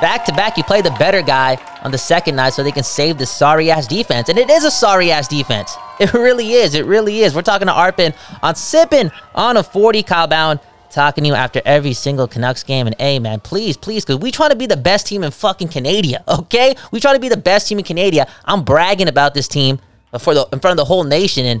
Back 0.00 0.24
to 0.26 0.32
back, 0.32 0.56
you 0.56 0.62
play 0.62 0.80
the 0.80 0.92
better 0.92 1.22
guy 1.22 1.58
on 1.82 1.90
the 1.90 1.98
second 1.98 2.36
night 2.36 2.50
so 2.50 2.62
they 2.62 2.70
can 2.70 2.84
save 2.84 3.18
the 3.18 3.26
sorry 3.26 3.68
ass 3.70 3.88
defense. 3.88 4.28
And 4.28 4.38
it 4.38 4.48
is 4.48 4.64
a 4.64 4.70
sorry 4.70 5.10
ass 5.10 5.26
defense. 5.26 5.76
It 5.98 6.14
really 6.14 6.52
is. 6.52 6.74
It 6.74 6.86
really 6.86 7.22
is. 7.22 7.34
We're 7.34 7.42
talking 7.42 7.66
to 7.66 7.72
Arpin 7.72 8.14
on 8.40 8.54
Sipping 8.54 9.10
on 9.34 9.56
a 9.56 9.64
40 9.64 10.04
Kyle 10.04 10.28
Bhawan. 10.28 10.60
Talking 10.90 11.24
to 11.24 11.28
you 11.28 11.34
after 11.34 11.60
every 11.64 11.92
single 11.92 12.26
Canucks 12.26 12.62
game. 12.62 12.86
And 12.86 12.96
hey, 12.98 13.18
man, 13.18 13.40
please, 13.40 13.76
please, 13.76 14.04
because 14.04 14.20
we 14.20 14.30
try 14.30 14.48
to 14.48 14.56
be 14.56 14.66
the 14.66 14.76
best 14.76 15.06
team 15.06 15.22
in 15.22 15.30
fucking 15.30 15.68
Canada, 15.68 16.24
okay? 16.40 16.74
We 16.92 17.00
try 17.00 17.12
to 17.12 17.18
be 17.18 17.28
the 17.28 17.36
best 17.36 17.68
team 17.68 17.78
in 17.78 17.84
Canada. 17.84 18.26
I'm 18.44 18.64
bragging 18.64 19.08
about 19.08 19.34
this 19.34 19.48
team 19.48 19.80
for 20.18 20.34
the 20.34 20.48
in 20.52 20.60
front 20.60 20.72
of 20.72 20.76
the 20.78 20.86
whole 20.86 21.04
nation, 21.04 21.44
and 21.44 21.60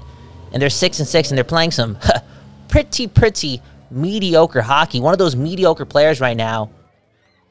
and 0.52 0.62
they're 0.62 0.70
six 0.70 0.98
and 0.98 1.06
six, 1.06 1.30
and 1.30 1.36
they're 1.36 1.44
playing 1.44 1.72
some 1.72 1.98
pretty 2.68 3.06
pretty 3.06 3.60
mediocre 3.90 4.62
hockey. 4.62 5.00
One 5.00 5.12
of 5.12 5.18
those 5.18 5.36
mediocre 5.36 5.84
players 5.84 6.20
right 6.20 6.36
now. 6.36 6.70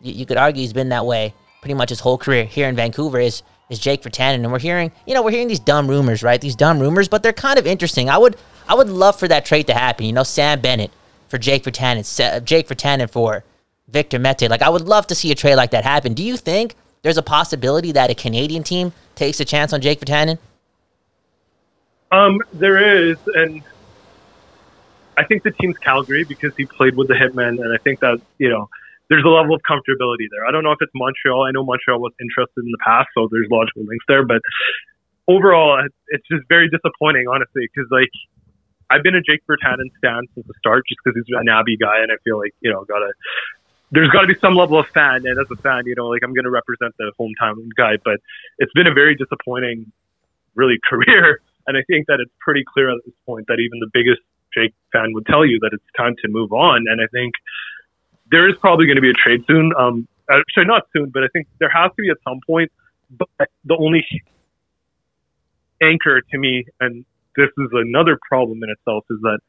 You, 0.02 0.14
you 0.14 0.26
could 0.26 0.38
argue 0.38 0.62
he's 0.62 0.74
been 0.74 0.90
that 0.90 1.06
way 1.06 1.34
pretty 1.62 1.74
much 1.74 1.90
his 1.90 2.00
whole 2.00 2.18
career 2.18 2.46
here 2.46 2.68
in 2.68 2.76
Vancouver. 2.76 3.20
Is 3.20 3.44
is 3.70 3.80
Jake 3.80 4.02
Virtanen, 4.02 4.36
and 4.36 4.52
we're 4.52 4.60
hearing 4.60 4.92
you 5.06 5.14
know 5.14 5.22
we're 5.22 5.32
hearing 5.32 5.48
these 5.48 5.60
dumb 5.60 5.88
rumors, 5.88 6.24
right? 6.24 6.42
These 6.42 6.56
dumb 6.56 6.80
rumors, 6.80 7.08
but 7.08 7.22
they're 7.22 7.34
kind 7.34 7.60
of 7.60 7.68
interesting. 7.68 8.10
I 8.10 8.18
would 8.18 8.36
I 8.68 8.74
would 8.74 8.90
love 8.90 9.20
for 9.20 9.28
that 9.28 9.46
trade 9.46 9.68
to 9.68 9.74
happen. 9.74 10.06
You 10.06 10.14
know, 10.14 10.24
Sam 10.24 10.60
Bennett 10.62 10.92
for 11.28 11.38
Jake 11.38 11.64
Virtanen, 11.64 12.06
Sa- 12.06 12.40
Jake 12.40 12.68
Virtanen 12.68 13.10
for 13.10 13.44
Victor 13.88 14.20
Mete. 14.20 14.50
Like 14.50 14.62
I 14.62 14.70
would 14.70 14.84
love 14.88 15.08
to 15.08 15.16
see 15.16 15.32
a 15.32 15.36
trade 15.36 15.56
like 15.56 15.72
that 15.72 15.84
happen. 15.84 16.14
Do 16.14 16.24
you 16.24 16.38
think 16.38 16.76
there's 17.02 17.18
a 17.18 17.24
possibility 17.24 17.92
that 17.94 18.10
a 18.10 18.16
Canadian 18.16 18.64
team 18.64 18.94
takes 19.16 19.40
a 19.40 19.46
chance 19.46 19.74
on 19.74 19.82
Jake 19.82 20.00
Virtanen? 20.00 20.38
Um, 22.12 22.42
there 22.54 23.10
is, 23.10 23.18
and 23.36 23.62
I 25.18 25.26
think 25.26 25.44
the 25.44 25.52
team's 25.52 25.78
Calgary 25.78 26.24
because 26.24 26.54
he 26.56 26.66
played 26.66 26.96
with 26.96 27.08
the 27.10 27.16
Hitmen, 27.16 27.62
and 27.62 27.74
I 27.74 27.78
think 27.84 28.00
that 28.00 28.22
you 28.38 28.50
know 28.50 28.70
there's 29.10 29.26
a 29.26 29.30
level 29.30 29.56
of 29.56 29.62
comfortability 29.62 30.28
there. 30.32 30.46
I 30.48 30.52
don't 30.52 30.64
know 30.64 30.72
if 30.72 30.80
it's 30.82 30.92
Montreal. 30.96 31.44
I 31.44 31.52
know 31.52 31.64
Montreal 31.64 32.00
was 32.00 32.14
interested 32.22 32.64
in 32.64 32.72
the 32.72 32.78
past, 32.84 33.10
so 33.14 33.28
there's 33.32 33.48
logical 33.50 33.84
links 33.84 34.06
there. 34.08 34.26
But 34.26 34.42
overall, 35.28 35.82
it's 36.08 36.28
just 36.30 36.44
very 36.48 36.70
disappointing, 36.70 37.28
honestly, 37.28 37.68
because 37.74 37.90
like 37.92 38.12
I've 38.90 39.04
been 39.04 39.16
a 39.16 39.22
Jake 39.22 39.42
Virtanen 39.50 39.92
stan 39.98 40.24
since 40.34 40.48
the 40.48 40.54
start, 40.60 40.86
just 40.88 41.00
because 41.04 41.20
he's 41.20 41.36
an 41.36 41.50
Abbey 41.50 41.78
guy, 41.78 42.00
and 42.02 42.12
I 42.12 42.16
feel 42.24 42.38
like 42.38 42.54
you 42.62 42.72
know 42.72 42.86
gotta 42.86 43.12
there's 43.92 44.10
got 44.10 44.22
to 44.22 44.28
be 44.28 44.36
some 44.40 44.56
level 44.56 44.80
of 44.80 44.88
fan, 44.88 45.26
and 45.26 45.40
as 45.40 45.48
a 45.52 45.56
fan, 45.62 45.84
you 45.86 45.96
know, 45.96 46.08
like 46.08 46.22
I'm 46.24 46.34
going 46.34 46.44
to 46.46 46.52
represent 46.52 46.94
the 46.98 47.12
hometown 47.20 47.56
guy, 47.78 47.96
but 48.04 48.20
it's 48.60 48.74
been 48.74 48.88
a 48.88 48.94
very 48.94 49.16
disappointing, 49.16 49.92
really 50.56 50.78
career, 50.90 51.42
and 51.68 51.78
I 51.78 51.84
think 51.88 52.08
that 52.08 52.20
it's 52.20 52.32
pretty 52.40 52.64
clear 52.68 52.92
at 52.92 52.98
this 53.06 53.16
point 53.26 53.48
that 53.48 53.60
even 53.60 53.80
the 53.80 53.90
biggest 53.94 54.22
Jake 54.54 54.74
fan 54.92 55.14
would 55.14 55.26
tell 55.26 55.46
you 55.46 55.60
that 55.62 55.72
it's 55.74 55.84
time 55.96 56.16
to 56.24 56.28
move 56.28 56.52
on, 56.52 56.86
and 56.88 57.02
I 57.02 57.08
think 57.12 57.34
there 58.32 58.50
is 58.50 58.56
probably 58.60 58.86
going 58.86 58.98
to 58.98 59.02
be 59.02 59.10
a 59.10 59.14
trade 59.14 59.44
soon. 59.48 59.72
Um, 59.78 60.08
actually, 60.30 60.66
not 60.66 60.88
soon, 60.92 61.10
but 61.10 61.24
I 61.24 61.28
think 61.32 61.48
there 61.60 61.70
has 61.70 61.92
to 61.92 62.02
be 62.02 62.10
at 62.10 62.18
some 62.28 62.40
point. 62.46 62.72
But 63.10 63.30
the 63.64 63.78
only 63.78 64.06
anchor 65.82 66.20
to 66.20 66.38
me, 66.38 66.66
and 66.82 67.06
this 67.38 67.50
is 67.58 67.70
another 67.72 68.20
problem 68.28 68.62
in 68.64 68.70
itself, 68.70 69.06
is 69.10 69.20
that 69.22 69.40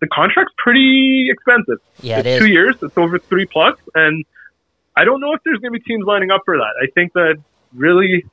the 0.00 0.08
contract's 0.08 0.52
pretty 0.58 1.28
expensive. 1.30 1.78
Yeah, 2.02 2.18
it 2.18 2.26
it's 2.26 2.36
is. 2.36 2.40
two 2.40 2.52
years. 2.52 2.76
It's 2.82 2.98
over 2.98 3.18
three 3.18 3.46
plus, 3.46 3.78
and 3.94 4.24
I 4.96 5.04
don't 5.04 5.20
know 5.20 5.34
if 5.34 5.40
there's 5.44 5.58
going 5.58 5.72
to 5.72 5.78
be 5.78 5.84
teams 5.84 6.04
lining 6.04 6.30
up 6.30 6.42
for 6.44 6.56
that. 6.56 6.74
I 6.82 6.90
think 6.94 7.12
that 7.12 7.36
really, 7.74 8.24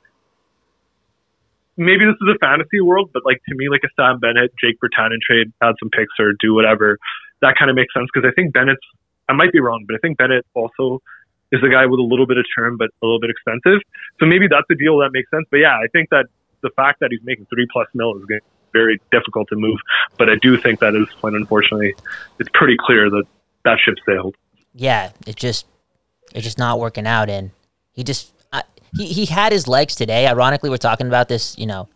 maybe 1.76 2.04
this 2.04 2.16
is 2.20 2.28
a 2.34 2.38
fantasy 2.38 2.80
world, 2.80 3.10
but 3.12 3.24
like 3.24 3.40
to 3.48 3.54
me, 3.54 3.68
like 3.70 3.82
a 3.84 3.92
Sam 3.96 4.18
Bennett, 4.18 4.52
Jake 4.62 4.76
Virtanen 4.80 5.20
trade, 5.24 5.52
add 5.62 5.74
some 5.78 5.90
picks 5.90 6.12
or 6.18 6.32
do 6.40 6.54
whatever. 6.54 6.98
That 7.42 7.56
kind 7.58 7.70
of 7.70 7.76
makes 7.76 7.92
sense 7.94 8.08
because 8.12 8.28
I 8.28 8.32
think 8.34 8.52
Bennett's. 8.52 8.82
I 9.28 9.32
might 9.32 9.52
be 9.52 9.60
wrong, 9.60 9.84
but 9.86 9.94
I 9.94 9.98
think 9.98 10.18
Bennett 10.18 10.44
also 10.52 11.00
is 11.50 11.60
a 11.64 11.70
guy 11.70 11.86
with 11.86 12.00
a 12.00 12.02
little 12.02 12.26
bit 12.26 12.36
of 12.36 12.44
term, 12.56 12.76
but 12.76 12.90
a 13.00 13.04
little 13.06 13.20
bit 13.20 13.30
expensive. 13.30 13.80
So 14.20 14.26
maybe 14.26 14.48
that's 14.48 14.68
a 14.70 14.74
deal 14.74 14.98
that 14.98 15.10
makes 15.12 15.30
sense. 15.30 15.46
But 15.50 15.58
yeah, 15.58 15.76
I 15.76 15.86
think 15.92 16.10
that 16.10 16.26
the 16.62 16.70
fact 16.76 17.00
that 17.00 17.08
he's 17.10 17.24
making 17.24 17.46
three 17.46 17.66
plus 17.72 17.88
mil 17.94 18.16
is 18.16 18.24
going 18.24 18.40
very 18.74 19.00
difficult 19.10 19.48
to 19.48 19.56
move. 19.56 19.78
But 20.18 20.28
I 20.28 20.34
do 20.42 20.60
think 20.60 20.80
that 20.80 20.94
at 20.94 21.06
this 21.06 21.14
point, 21.20 21.36
unfortunately, 21.36 21.94
it's 22.38 22.50
pretty 22.52 22.76
clear 22.78 23.08
that 23.08 23.24
that 23.64 23.78
ship 23.78 23.94
sailed. 24.04 24.36
yeah, 24.74 25.10
it 25.26 25.36
just 25.36 25.66
it's 26.34 26.44
just 26.44 26.58
not 26.58 26.78
working 26.78 27.06
out, 27.06 27.30
and 27.30 27.50
he 27.92 28.04
just 28.04 28.32
I, 28.52 28.62
he 28.94 29.06
he 29.06 29.24
had 29.26 29.52
his 29.52 29.66
legs 29.66 29.94
today. 29.94 30.26
Ironically, 30.26 30.68
we're 30.68 30.76
talking 30.76 31.06
about 31.06 31.28
this, 31.28 31.56
you 31.56 31.66
know, 31.66 31.88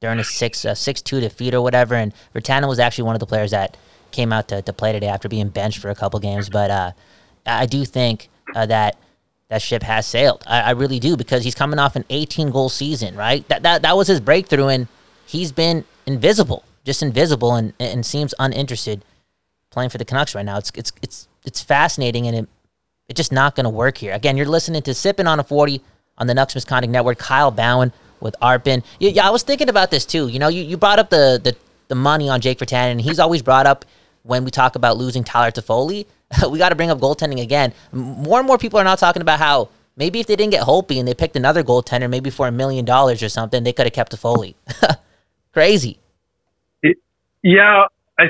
during 0.00 0.18
a 0.18 0.24
six 0.24 0.64
uh, 0.64 0.74
six 0.74 1.00
two 1.00 1.20
defeat 1.20 1.54
or 1.54 1.62
whatever, 1.62 1.94
and 1.94 2.12
Virtanen 2.34 2.68
was 2.68 2.78
actually 2.78 3.04
one 3.04 3.16
of 3.16 3.20
the 3.20 3.26
players 3.26 3.52
that 3.52 3.76
came 4.10 4.32
out 4.32 4.48
to, 4.48 4.62
to 4.62 4.72
play 4.72 4.92
today 4.92 5.08
after 5.08 5.28
being 5.28 5.48
benched 5.48 5.78
for 5.78 5.90
a 5.90 5.94
couple 5.94 6.18
games. 6.20 6.48
But 6.48 6.70
uh, 6.70 6.92
I 7.46 7.66
do 7.66 7.84
think 7.84 8.28
uh, 8.54 8.66
that 8.66 8.98
that 9.48 9.62
ship 9.62 9.82
has 9.82 10.06
sailed. 10.06 10.42
I, 10.46 10.60
I 10.62 10.70
really 10.70 10.98
do 10.98 11.16
because 11.16 11.44
he's 11.44 11.54
coming 11.54 11.78
off 11.78 11.96
an 11.96 12.04
18 12.10 12.50
goal 12.50 12.68
season, 12.68 13.14
right? 13.14 13.46
That 13.48 13.62
that 13.62 13.82
that 13.82 13.96
was 13.96 14.08
his 14.08 14.20
breakthrough, 14.20 14.68
and 14.68 14.88
he's 15.26 15.52
been 15.52 15.84
invisible, 16.06 16.64
just 16.84 17.02
invisible, 17.02 17.54
and 17.54 17.72
and 17.80 18.04
seems 18.04 18.34
uninterested 18.38 19.04
playing 19.70 19.90
for 19.90 19.98
the 19.98 20.04
Canucks 20.04 20.34
right 20.34 20.44
now. 20.44 20.58
It's 20.58 20.72
it's 20.74 20.92
it's 21.02 21.28
it's 21.44 21.62
fascinating, 21.62 22.26
and 22.26 22.36
it 22.36 22.48
it's 23.08 23.16
just 23.18 23.32
not 23.32 23.54
going 23.54 23.64
to 23.64 23.70
work 23.70 23.98
here. 23.98 24.12
Again, 24.12 24.36
you're 24.36 24.46
listening 24.46 24.82
to 24.82 24.94
Sipping 24.94 25.26
on 25.26 25.38
a 25.38 25.44
40 25.44 25.80
on 26.18 26.26
the 26.26 26.34
Nux 26.34 26.46
Misconduct 26.54 26.90
Network. 26.90 27.18
Kyle 27.18 27.52
Bhawan 27.52 27.92
with 28.20 28.34
Arpin. 28.42 28.82
Yeah, 28.98 29.10
yeah, 29.10 29.26
I 29.26 29.30
was 29.30 29.42
thinking 29.42 29.68
about 29.68 29.90
this 29.90 30.04
too. 30.04 30.28
You 30.28 30.38
know, 30.38 30.48
you, 30.48 30.62
you 30.62 30.76
brought 30.76 30.98
up 30.98 31.10
the, 31.10 31.40
the 31.42 31.56
the 31.88 31.94
money 31.94 32.28
on 32.28 32.40
Jake 32.40 32.58
Virtanen, 32.58 32.92
and 32.92 33.00
he's 33.00 33.18
always 33.18 33.42
brought 33.42 33.66
up 33.66 33.84
when 34.22 34.44
we 34.44 34.50
talk 34.50 34.74
about 34.74 34.96
losing 34.96 35.22
Tyler 35.24 35.50
Toffoli. 35.50 36.06
we 36.50 36.58
got 36.58 36.70
to 36.70 36.74
bring 36.74 36.90
up 36.90 36.98
goaltending 36.98 37.40
again. 37.40 37.72
More 37.92 38.38
and 38.38 38.46
more 38.46 38.58
people 38.58 38.80
are 38.80 38.84
now 38.84 38.96
talking 38.96 39.22
about 39.22 39.38
how 39.38 39.68
maybe 39.96 40.18
if 40.18 40.26
they 40.26 40.34
didn't 40.36 40.50
get 40.50 40.64
Holtby 40.64 40.98
and 40.98 41.06
they 41.06 41.14
picked 41.14 41.36
another 41.36 41.62
goaltender, 41.62 42.10
maybe 42.10 42.30
for 42.30 42.48
a 42.48 42.52
million 42.52 42.84
dollars 42.84 43.22
or 43.22 43.28
something, 43.28 43.62
they 43.62 43.72
could 43.72 43.86
have 43.86 43.92
kept 43.92 44.12
Toffoli. 44.12 44.54
Crazy. 45.56 45.98
Yeah, 47.42 47.84
I, 48.18 48.24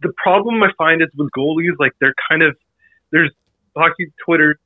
the 0.00 0.12
problem 0.16 0.62
I 0.62 0.68
find 0.78 1.02
is 1.02 1.08
with 1.16 1.28
goalies, 1.36 1.72
like 1.80 1.90
they're 2.00 2.14
kind 2.28 2.40
of 2.40 2.56
there's 3.10 3.32
hockey 3.76 4.12
Twitter 4.24 4.60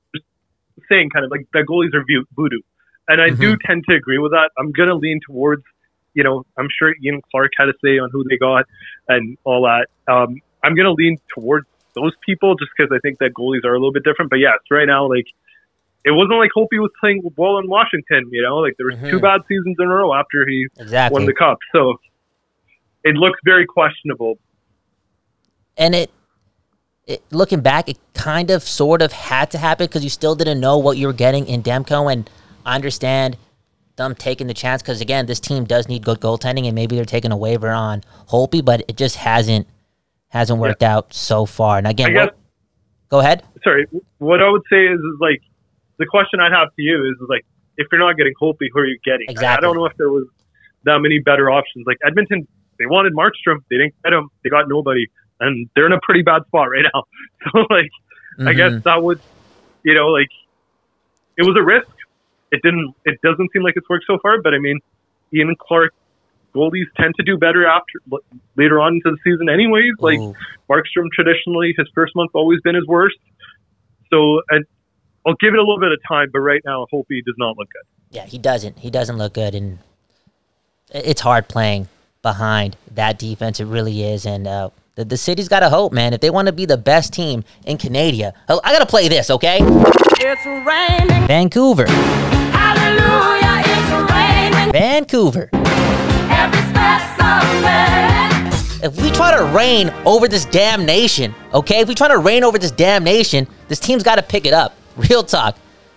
saying 0.90 1.08
kind 1.08 1.24
of 1.24 1.30
like 1.30 1.46
that 1.54 1.64
goalies 1.66 1.94
are 1.94 2.04
voodoo, 2.36 2.60
and 3.08 3.22
I 3.22 3.30
do 3.30 3.56
tend 3.64 3.84
to 3.88 3.96
agree 3.96 4.18
with 4.18 4.32
that. 4.32 4.50
I'm 4.58 4.72
gonna 4.72 4.94
lean 4.94 5.20
towards, 5.26 5.62
you 6.12 6.22
know, 6.22 6.44
I'm 6.58 6.68
sure 6.78 6.92
Ian 7.02 7.22
Clark 7.30 7.52
had 7.56 7.70
a 7.70 7.72
say 7.82 7.98
on 7.98 8.10
who 8.12 8.24
they 8.28 8.36
got 8.36 8.66
and 9.08 9.38
all 9.44 9.62
that. 9.62 9.86
Um, 10.12 10.42
I'm 10.62 10.74
gonna 10.74 10.92
lean 10.92 11.16
towards 11.34 11.66
those 11.94 12.12
people 12.26 12.56
just 12.56 12.72
because 12.76 12.92
I 12.94 12.98
think 12.98 13.20
that 13.20 13.32
goalies 13.32 13.64
are 13.64 13.72
a 13.72 13.78
little 13.78 13.94
bit 13.94 14.04
different. 14.04 14.28
But 14.28 14.40
yes, 14.40 14.58
right 14.70 14.86
now, 14.86 15.08
like 15.08 15.28
it 16.06 16.12
wasn't 16.12 16.38
like 16.38 16.50
Holtby 16.56 16.78
was 16.80 16.92
playing 17.00 17.20
well 17.36 17.58
in 17.58 17.68
Washington. 17.68 18.30
You 18.30 18.42
know, 18.42 18.58
like 18.58 18.74
there 18.78 18.86
was 18.86 18.96
two 19.00 19.16
mm-hmm. 19.16 19.18
bad 19.18 19.40
seasons 19.48 19.76
in 19.78 19.86
a 19.86 19.88
row 19.88 20.14
after 20.14 20.46
he 20.48 20.66
Exactly. 20.78 21.12
won 21.18 21.26
the 21.26 21.34
cup, 21.34 21.58
so 21.74 21.98
it 23.04 23.16
looks 23.16 23.38
very 23.44 23.66
questionable. 23.66 24.38
and 25.76 25.94
it, 25.94 26.10
it 27.06 27.22
looking 27.30 27.60
back, 27.60 27.88
it 27.88 27.98
kind 28.14 28.50
of 28.50 28.62
sort 28.62 29.02
of 29.02 29.12
had 29.12 29.50
to 29.50 29.58
happen 29.58 29.86
because 29.86 30.02
you 30.04 30.10
still 30.10 30.34
didn't 30.34 30.60
know 30.60 30.78
what 30.78 30.96
you 30.96 31.06
were 31.08 31.12
getting 31.12 31.46
in 31.46 31.62
Demko, 31.62 32.10
and 32.10 32.30
I 32.64 32.76
understand 32.76 33.36
them 33.96 34.14
taking 34.14 34.46
the 34.46 34.54
chance 34.54 34.82
because 34.82 35.00
again, 35.00 35.26
this 35.26 35.40
team 35.40 35.64
does 35.64 35.88
need 35.88 36.04
good 36.04 36.20
goaltending, 36.20 36.66
and 36.66 36.74
maybe 36.74 36.94
they're 36.94 37.04
taking 37.04 37.32
a 37.32 37.36
waiver 37.36 37.70
on 37.70 38.02
Holtby, 38.28 38.64
but 38.64 38.84
it 38.88 38.96
just 38.96 39.16
hasn't 39.16 39.66
hasn't 40.28 40.60
worked 40.60 40.82
out 40.84 41.12
so 41.12 41.46
far. 41.46 41.78
And 41.78 41.86
again, 41.88 42.12
guess 42.12 42.26
what- 42.26 42.36
go 43.08 43.18
ahead. 43.20 43.42
sorry, 43.64 43.86
what 44.18 44.40
I 44.40 44.48
would 44.50 44.62
say 44.70 44.86
is, 44.86 44.98
is 45.00 45.18
like 45.20 45.42
the 45.98 46.06
question 46.06 46.40
I'd 46.40 46.52
have 46.52 46.68
to 46.74 46.82
you 46.82 47.04
is, 47.04 47.12
is 47.20 47.28
like 47.28 47.44
if 47.76 47.86
you're 47.92 48.00
not 48.00 48.16
getting 48.16 48.34
Holtby, 48.40 48.68
who 48.72 48.80
are 48.80 48.86
you 48.86 48.98
getting? 49.04 49.26
I- 49.38 49.56
I 49.56 49.60
don't 49.60 49.76
know 49.76 49.86
if 49.86 49.96
there 49.96 50.10
was 50.10 50.26
that 50.84 50.98
many 51.00 51.18
better 51.18 51.50
options. 51.50 51.86
Like 51.86 51.98
Edmonton, 52.06 52.46
they 52.78 52.86
wanted 52.86 53.12
Markstrom, 53.14 53.58
they 53.70 53.76
didn't 53.78 53.94
get 54.04 54.12
him, 54.12 54.28
they 54.44 54.50
got 54.50 54.68
nobody, 54.68 55.06
and 55.40 55.68
they're 55.74 55.86
in 55.86 55.92
a 55.92 56.00
pretty 56.02 56.22
bad 56.22 56.42
spot 56.46 56.68
right 56.70 56.84
now. 56.92 57.02
So 57.52 57.64
like, 57.70 57.90
I 58.40 58.52
guess 58.52 58.72
Mhm. 58.72 58.82
that 58.84 59.02
would, 59.02 59.20
you 59.84 59.94
know, 59.94 60.08
like 60.08 60.28
it 61.36 61.44
was 61.46 61.56
a 61.58 61.62
risk. 61.62 61.88
It 62.52 62.60
didn't. 62.62 62.94
It 63.04 63.18
doesn't 63.22 63.50
seem 63.52 63.62
like 63.62 63.74
it's 63.76 63.88
worked 63.88 64.04
so 64.06 64.18
far, 64.22 64.40
but 64.42 64.54
I 64.54 64.58
mean, 64.58 64.78
Ian 65.34 65.54
Clark 65.58 65.92
goalies 66.54 66.86
tend 66.96 67.14
to 67.16 67.22
do 67.22 67.36
better 67.36 67.66
after 67.66 67.98
later 68.56 68.80
on 68.80 68.94
into 68.94 69.10
the 69.10 69.18
season, 69.24 69.48
anyways. 69.50 69.92
Like 69.98 70.18
Ooh. 70.18 70.34
Markstrom 70.70 71.08
traditionally, 71.12 71.74
his 71.76 71.88
first 71.94 72.14
month's 72.16 72.34
always 72.34 72.60
been 72.62 72.74
his 72.74 72.86
worst. 72.86 73.16
So 74.12 74.40
and 74.50 74.64
I'll 75.26 75.34
give 75.40 75.54
it 75.54 75.58
a 75.58 75.62
little 75.62 75.80
bit 75.80 75.92
of 75.92 75.98
time, 76.08 76.28
but 76.32 76.38
right 76.40 76.60
now, 76.64 76.86
Holtby 76.92 77.24
does 77.24 77.34
not 77.36 77.56
look 77.58 77.68
good. 77.72 78.16
Yeah, 78.16 78.26
he 78.26 78.38
doesn't. 78.38 78.78
He 78.78 78.90
doesn't 78.90 79.18
look 79.18 79.34
good, 79.34 79.54
and 79.54 79.78
it's 80.92 81.20
hard 81.20 81.48
playing 81.48 81.88
behind 82.22 82.76
that 82.94 83.18
defense. 83.18 83.58
It 83.58 83.64
really 83.64 84.04
is, 84.04 84.24
and 84.24 84.46
uh, 84.46 84.70
the 84.94 85.04
the 85.04 85.16
city's 85.16 85.48
got 85.48 85.60
to 85.60 85.68
hope, 85.68 85.92
man. 85.92 86.12
If 86.12 86.20
they 86.20 86.30
want 86.30 86.46
to 86.46 86.52
be 86.52 86.64
the 86.64 86.78
best 86.78 87.12
team 87.12 87.44
in 87.64 87.76
Canada, 87.76 88.34
oh, 88.48 88.60
I 88.62 88.72
gotta 88.72 88.86
play 88.86 89.08
this, 89.08 89.28
okay? 89.30 89.58
It's 89.60 90.46
raining. 90.46 91.26
Vancouver, 91.26 91.86
Hallelujah. 91.88 93.62
It's 93.66 94.12
raining. 94.12 94.72
Vancouver. 94.72 95.50
Every 95.52 96.60
step's. 96.70 97.16
If 98.82 99.02
we 99.02 99.10
try 99.10 99.36
to 99.36 99.44
reign 99.46 99.90
over 100.04 100.28
this 100.28 100.44
damn 100.44 100.84
nation, 100.86 101.34
okay? 101.52 101.80
If 101.80 101.88
we 101.88 101.94
try 101.96 102.06
to 102.06 102.18
reign 102.18 102.44
over 102.44 102.56
this 102.56 102.70
damn 102.70 103.02
nation, 103.02 103.48
this 103.66 103.80
team's 103.80 104.04
got 104.04 104.14
to 104.14 104.22
pick 104.22 104.46
it 104.46 104.52
up. 104.52 104.76
Real 104.96 105.22
talk. 105.22 105.56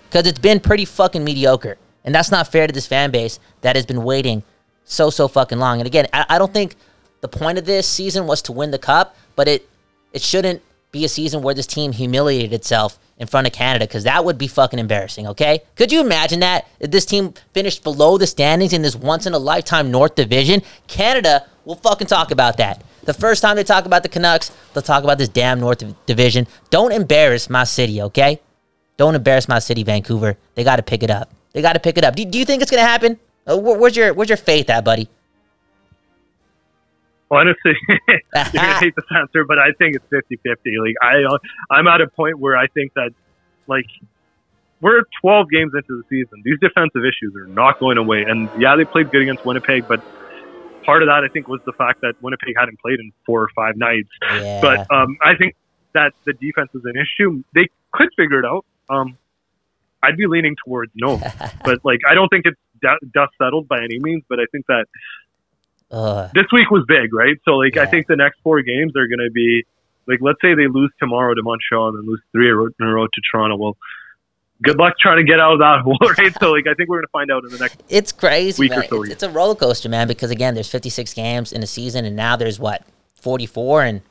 Because 0.10 0.26
it's 0.26 0.40
been 0.40 0.60
pretty 0.60 0.86
fucking 0.86 1.24
mediocre. 1.24 1.78
And 2.04 2.16
that's 2.16 2.32
not 2.32 2.52
fair 2.52 2.66
to 2.66 2.74
this 2.74 2.88
fan 2.88 3.12
base 3.12 3.40
that 3.62 3.76
has 3.76 3.86
been 3.86 4.04
waiting 4.04 4.44
so, 4.84 5.10
so 5.10 5.28
fucking 5.28 5.60
long. 5.60 5.80
And 5.80 5.88
again, 5.88 6.08
I, 6.12 6.26
I 6.30 6.38
don't 6.40 6.54
think 6.54 6.76
the 7.22 7.28
point 7.28 7.58
of 7.58 7.66
this 7.66 7.88
season 7.88 8.26
was 8.26 8.42
to 8.44 8.52
win 8.52 8.72
the 8.72 8.80
cup, 8.80 9.16
but 9.36 9.48
it 9.48 9.70
it 10.12 10.22
shouldn't 10.22 10.64
be 10.92 11.06
a 11.06 11.10
season 11.10 11.44
where 11.44 11.54
this 11.54 11.68
team 11.68 11.92
humiliated 11.92 12.52
itself 12.52 12.98
in 13.20 13.28
front 13.28 13.46
of 13.46 13.54
Canada 13.54 13.86
because 13.86 14.06
that 14.06 14.26
would 14.26 14.40
be 14.40 14.48
fucking 14.48 14.80
embarrassing, 14.80 15.28
okay? 15.28 15.62
Could 15.76 15.92
you 15.92 16.02
imagine 16.02 16.40
that? 16.40 16.68
If 16.80 16.90
this 16.90 17.06
team 17.06 17.34
finished 17.54 17.84
below 17.84 18.18
the 18.18 18.26
standings 18.26 18.74
in 18.74 18.82
this 18.82 18.96
once 18.96 19.28
in 19.28 19.34
a 19.34 19.38
lifetime 19.38 19.92
North 19.92 20.16
Division, 20.16 20.64
Canada 20.88 21.46
will 21.66 21.76
fucking 21.76 22.08
talk 22.08 22.32
about 22.32 22.58
that. 22.58 22.84
The 23.04 23.14
first 23.14 23.44
time 23.44 23.56
they 23.56 23.64
talk 23.64 23.86
about 23.86 24.02
the 24.02 24.10
Canucks, 24.10 24.52
they'll 24.74 24.82
talk 24.82 25.04
about 25.04 25.20
this 25.20 25.30
damn 25.30 25.60
North 25.60 25.84
Division. 26.08 26.48
Don't 26.72 26.92
embarrass 26.92 27.50
my 27.50 27.66
city, 27.66 28.02
okay? 28.02 28.40
Don't 29.00 29.16
embarrass 29.16 29.48
my 29.48 29.60
city, 29.60 29.84
Vancouver. 29.84 30.36
They 30.56 30.66
got 30.66 30.76
to 30.76 30.84
pick 30.84 31.04
it 31.04 31.10
up. 31.10 31.32
They 31.54 31.62
got 31.62 31.72
to 31.72 31.80
pick 31.80 31.98
it 31.98 32.04
up. 32.04 32.18
Do, 32.18 32.26
do 32.26 32.38
you 32.38 32.44
think 32.44 32.62
it's 32.62 32.70
gonna 32.70 32.84
happen? 32.84 33.18
Uh, 33.48 33.58
where's 33.58 33.96
your 33.96 34.14
Where's 34.14 34.28
your 34.28 34.38
faith 34.38 34.70
at, 34.70 34.84
buddy? 34.84 35.08
Honestly, 37.32 37.72
you're 37.88 38.20
gonna 38.34 38.80
hate 38.80 38.94
this 38.98 39.06
answer, 39.16 39.46
but 39.46 39.58
I 39.58 39.72
think 39.78 39.96
it's 39.96 40.06
50-50. 40.12 40.86
Like 40.86 40.96
I, 41.02 41.24
uh, 41.24 41.38
I'm 41.72 41.88
at 41.88 42.02
a 42.02 42.08
point 42.08 42.40
where 42.40 42.58
I 42.58 42.68
think 42.68 42.94
that, 42.96 43.12
like, 43.68 43.86
we're 44.82 45.04
12 45.22 45.50
games 45.50 45.72
into 45.74 46.04
the 46.04 46.04
season. 46.10 46.42
These 46.44 46.60
defensive 46.60 47.04
issues 47.06 47.34
are 47.38 47.48
not 47.48 47.80
going 47.80 47.98
away. 47.98 48.24
And 48.28 48.50
yeah, 48.60 48.76
they 48.76 48.84
played 48.84 49.12
good 49.12 49.22
against 49.22 49.46
Winnipeg, 49.46 49.88
but 49.88 50.04
part 50.84 51.04
of 51.04 51.08
that 51.08 51.24
I 51.24 51.30
think 51.32 51.48
was 51.48 51.62
the 51.66 51.74
fact 51.74 52.02
that 52.02 52.16
Winnipeg 52.22 52.54
hadn't 52.58 52.82
played 52.82 53.00
in 53.00 53.14
four 53.26 53.44
or 53.44 53.50
five 53.56 53.78
nights. 53.78 54.10
Yeah. 54.22 54.60
But 54.60 54.92
um, 54.94 55.18
I 55.22 55.36
think 55.36 55.56
that 55.94 56.12
the 56.26 56.34
defense 56.34 56.72
is 56.74 56.82
an 56.84 56.96
issue. 56.98 57.46
They 57.56 57.70
could 57.94 58.10
figure 58.18 58.40
it 58.40 58.46
out. 58.46 58.66
Um, 58.90 59.18
I'd 60.02 60.18
be 60.18 60.28
leaning 60.28 60.56
towards 60.66 60.92
no, 60.96 61.18
but 61.64 61.80
like 61.84 62.00
I 62.10 62.14
don't 62.14 62.30
think 62.30 62.46
it's 62.46 62.60
du- 62.82 63.08
dust 63.14 63.34
settled 63.42 63.68
by 63.68 63.84
any 63.84 64.00
means. 64.00 64.24
But 64.30 64.40
I 64.40 64.46
think 64.52 64.66
that 64.68 64.86
Ugh. 65.92 66.30
this 66.34 66.46
week 66.52 66.70
was 66.72 66.84
big, 66.88 67.14
right? 67.14 67.38
So 67.46 67.52
like 67.58 67.78
I 67.78 67.86
think 67.86 68.08
the 68.08 68.16
next 68.16 68.40
four 68.44 68.62
games 68.62 68.94
are 68.96 69.08
going 69.08 69.20
to 69.26 69.32
be 69.32 69.64
like 70.08 70.20
let's 70.22 70.40
say 70.42 70.54
they 70.56 70.68
lose 70.68 70.92
tomorrow 71.00 71.34
to 71.34 71.42
Montreal 71.44 71.90
and 71.90 71.98
then 72.00 72.06
lose 72.08 72.22
three 72.32 72.48
in 72.48 72.54
a 72.54 72.56
row- 72.56 72.70
in 72.80 72.86
a 72.88 72.94
row 72.94 73.06
to 73.08 73.22
Toronto. 73.32 73.58
Well, 73.58 73.78
good 74.64 74.78
luck 74.78 74.94
trying 75.00 75.18
to 75.18 75.24
get 75.24 75.40
out 75.40 75.54
of 75.54 75.60
that 75.60 75.82
hole, 75.84 75.98
right? 76.18 76.34
So 76.40 76.52
like 76.52 76.68
I 76.68 76.74
think 76.76 76.90
we're 76.90 76.98
going 76.98 77.08
to 77.08 77.12
find 77.12 77.32
out 77.32 77.44
in 77.44 77.52
the 77.52 77.58
next. 77.60 77.82
it's 77.90 78.12
crazy. 78.12 78.62
week 78.62 78.72
or 78.72 78.84
so, 78.86 79.04
It's, 79.04 79.14
it's 79.14 79.24
a 79.24 79.30
roller 79.30 79.56
coaster, 79.56 79.90
man. 79.90 80.08
Because 80.08 80.32
again, 80.32 80.54
there's 80.54 80.70
56 80.70 81.14
games 81.14 81.52
in 81.52 81.62
a 81.64 81.68
season, 81.68 82.06
and 82.06 82.16
now 82.16 82.36
there's 82.36 82.60
what 82.60 82.84
44, 83.22 83.84
and 83.84 84.02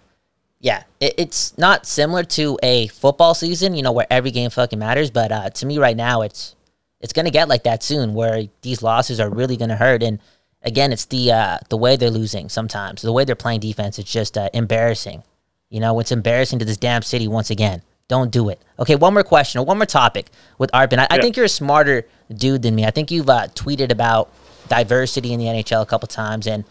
yeah, 0.61 0.85
it, 1.01 1.15
it's 1.19 1.57
not 1.57 1.87
similar 1.87 2.25
to 2.25 2.59
a 2.63 2.89
football 2.89 3.35
season, 3.35 3.75
you 3.75 3.83
know, 3.83 3.93
where 3.93 4.07
every 4.11 4.31
game 4.31 4.51
fucking 4.51 4.79
matters. 4.79 5.11
But 5.11 5.33
uh, 5.33 5.51
to 5.51 5.67
me, 5.67 5.79
right 5.79 5.97
now, 5.97 6.23
it's 6.23 6.57
it's 7.01 7.13
gonna 7.13 7.31
get 7.31 7.49
like 7.49 7.63
that 7.65 7.83
soon, 7.83 8.15
where 8.15 8.45
these 8.63 8.83
losses 8.83 9.21
are 9.21 9.31
really 9.31 9.57
gonna 9.57 9.77
hurt. 9.77 10.03
And 10.03 10.19
again, 10.63 10.93
it's 10.93 11.05
the 11.07 11.33
uh, 11.33 11.59
the 11.69 11.77
way 11.77 11.97
they're 11.97 12.11
losing 12.11 12.49
sometimes, 12.49 13.03
the 13.03 13.13
way 13.13 13.25
they're 13.25 13.37
playing 13.37 13.61
defense. 13.61 13.99
It's 13.99 14.13
just 14.13 14.37
uh, 14.37 14.49
embarrassing. 14.53 15.23
You 15.71 15.81
know, 15.81 16.01
it's 16.01 16.13
embarrassing 16.13 16.59
to 16.61 16.65
this 16.65 16.79
damn 16.79 17.03
city 17.03 17.29
once 17.29 17.51
again. 17.51 17.83
Don't 18.09 18.31
do 18.31 18.49
it. 18.49 18.61
Okay, 18.79 18.97
one 18.97 19.13
more 19.13 19.23
question 19.23 19.61
or 19.61 19.67
one 19.67 19.77
more 19.77 19.87
topic 19.87 20.31
with 20.57 20.73
Arpin. 20.73 20.99
I, 20.99 21.07
I 21.11 21.21
think 21.21 21.37
you're 21.37 21.45
a 21.45 21.49
smarter 21.49 22.07
dude 22.35 22.63
than 22.63 22.75
me. 22.75 22.87
I 22.87 22.91
think 22.91 23.11
you've 23.11 23.29
uh, 23.29 23.49
tweeted 23.49 23.93
about 23.93 24.33
diversity 24.69 25.35
in 25.35 25.39
the 25.39 25.45
NHL 25.45 25.83
a 25.83 25.87
couple 25.87 26.09
times, 26.09 26.47
and 26.47 26.65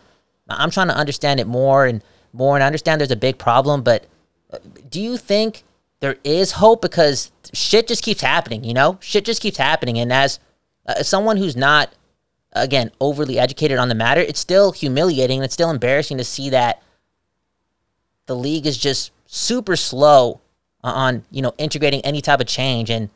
I'm 0.49 0.71
trying 0.71 0.87
to 0.87 0.95
understand 0.95 1.39
it 1.39 1.45
more 1.45 1.85
and 1.85 2.01
more. 2.33 2.55
And 2.55 2.63
I 2.63 2.67
understand 2.67 3.01
there's 3.01 3.11
a 3.11 3.15
big 3.15 3.37
problem, 3.37 3.81
but 3.81 4.05
uh, 4.51 4.59
do 4.89 5.01
you 5.01 5.17
think 5.17 5.63
there 5.99 6.17
is 6.23 6.53
hope 6.53 6.81
because 6.81 7.31
shit 7.53 7.87
just 7.87 8.03
keeps 8.03 8.21
happening? 8.21 8.63
You 8.63 8.73
know, 8.73 8.97
shit 9.01 9.25
just 9.25 9.41
keeps 9.41 9.57
happening, 9.57 9.99
and 9.99 10.11
as 10.11 10.39
uh, 10.85 11.03
someone 11.03 11.37
who's 11.37 11.55
not 11.55 11.93
again 12.53 12.91
overly 12.99 13.37
educated 13.37 13.77
on 13.77 13.89
the 13.89 13.95
matter, 13.95 14.21
it's 14.21 14.39
still 14.39 14.71
humiliating 14.71 15.43
it's 15.43 15.53
still 15.53 15.69
embarrassing 15.69 16.17
to 16.17 16.23
see 16.23 16.49
that 16.49 16.81
the 18.25 18.35
league 18.35 18.65
is 18.65 18.77
just 18.77 19.11
super 19.25 19.75
slow 19.75 20.39
on 20.83 21.23
you 21.31 21.41
know 21.41 21.53
integrating 21.57 22.01
any 22.01 22.21
type 22.21 22.39
of 22.39 22.47
change 22.47 22.89
and 22.89 23.09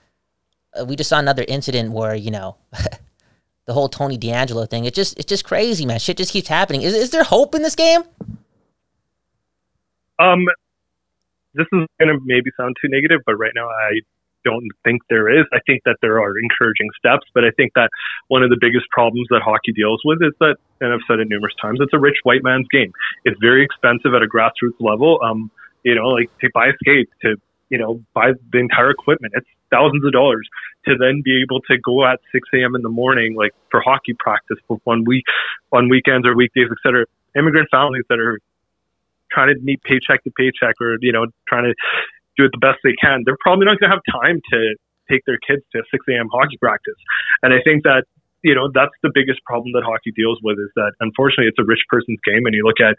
uh, 0.79 0.83
we 0.85 0.95
just 0.95 1.09
saw 1.09 1.19
another 1.19 1.45
incident 1.47 1.91
where 1.91 2.15
you 2.15 2.31
know 2.31 2.55
the 3.65 3.73
whole 3.73 3.87
Tony 3.87 4.17
DeAngelo 4.17 4.69
thing 4.69 4.85
it 4.85 4.93
just 4.93 5.17
it's 5.17 5.27
just 5.27 5.45
crazy 5.45 5.85
man 5.85 5.99
shit 5.99 6.17
just 6.17 6.33
keeps 6.33 6.47
happening 6.47 6.81
is, 6.81 6.93
is 6.93 7.11
there 7.11 7.23
hope 7.23 7.55
in 7.55 7.61
this 7.61 7.75
game 7.75 8.01
Um, 10.21 10.45
this 11.53 11.67
is 11.73 11.87
going 11.99 12.13
to 12.13 12.19
maybe 12.23 12.51
sound 12.55 12.75
too 12.81 12.87
negative, 12.89 13.21
but 13.25 13.35
right 13.35 13.51
now 13.55 13.67
I 13.67 13.99
don't 14.43 14.69
think 14.83 15.01
there 15.09 15.29
is. 15.29 15.45
I 15.53 15.59
think 15.65 15.81
that 15.85 15.97
there 16.01 16.21
are 16.21 16.33
encouraging 16.37 16.89
steps, 16.97 17.27
but 17.33 17.43
I 17.43 17.51
think 17.57 17.73
that 17.75 17.89
one 18.27 18.43
of 18.43 18.49
the 18.49 18.57
biggest 18.59 18.85
problems 18.89 19.27
that 19.29 19.41
hockey 19.43 19.71
deals 19.73 20.01
with 20.05 20.19
is 20.21 20.33
that, 20.39 20.55
and 20.79 20.93
I've 20.93 21.05
said 21.07 21.19
it 21.19 21.27
numerous 21.29 21.53
times, 21.61 21.79
it's 21.81 21.93
a 21.93 21.99
rich 21.99 22.17
white 22.23 22.43
man's 22.43 22.67
game. 22.71 22.91
It's 23.25 23.37
very 23.41 23.63
expensive 23.63 24.13
at 24.15 24.21
a 24.23 24.29
grassroots 24.29 24.79
level. 24.79 25.19
Um, 25.23 25.51
you 25.83 25.95
know, 25.95 26.09
like 26.09 26.29
to 26.39 26.49
buy 26.53 26.69
skates, 26.81 27.11
to 27.23 27.35
you 27.71 27.77
know, 27.77 28.03
buy 28.13 28.33
the 28.51 28.59
entire 28.59 28.91
equipment. 28.91 29.33
It's 29.35 29.47
thousands 29.71 30.05
of 30.05 30.11
dollars 30.11 30.47
to 30.85 30.95
then 30.99 31.21
be 31.23 31.41
able 31.41 31.61
to 31.61 31.77
go 31.79 32.05
at 32.05 32.19
6 32.33 32.47
a.m. 32.53 32.75
in 32.75 32.81
the 32.81 32.89
morning, 32.89 33.33
like 33.33 33.53
for 33.71 33.81
hockey 33.81 34.13
practice 34.19 34.57
for 34.67 34.77
one 34.83 35.05
week, 35.05 35.23
on 35.71 35.89
weekends 35.89 36.27
or 36.27 36.35
weekdays, 36.35 36.67
et 36.69 36.77
cetera. 36.83 37.05
Immigrant 37.35 37.69
families 37.71 38.03
that 38.09 38.19
are 38.19 38.39
trying 39.31 39.53
to 39.53 39.59
meet 39.61 39.81
paycheck 39.83 40.23
to 40.23 40.31
paycheck 40.37 40.75
or, 40.81 40.97
you 41.01 41.11
know, 41.11 41.25
trying 41.47 41.63
to 41.63 41.73
do 42.37 42.45
it 42.45 42.51
the 42.51 42.63
best 42.63 42.79
they 42.83 42.95
can, 42.99 43.23
they're 43.25 43.39
probably 43.41 43.65
not 43.65 43.79
going 43.79 43.89
to 43.89 43.95
have 43.95 44.05
time 44.07 44.39
to 44.51 44.75
take 45.09 45.21
their 45.25 45.39
kids 45.45 45.63
to 45.75 45.83
6 45.83 46.05
a.m. 46.09 46.27
hockey 46.31 46.57
practice. 46.59 46.95
And 47.43 47.53
I 47.53 47.59
think 47.63 47.83
that, 47.83 48.05
you 48.43 48.55
know, 48.55 48.71
that's 48.73 48.95
the 49.03 49.11
biggest 49.13 49.43
problem 49.45 49.73
that 49.73 49.83
hockey 49.83 50.11
deals 50.15 50.39
with 50.41 50.57
is 50.57 50.71
that 50.75 50.93
unfortunately 50.99 51.47
it's 51.47 51.59
a 51.59 51.67
rich 51.67 51.83
person's 51.89 52.19
game. 52.25 52.45
And 52.45 52.55
you 52.55 52.63
look 52.63 52.79
at 52.79 52.95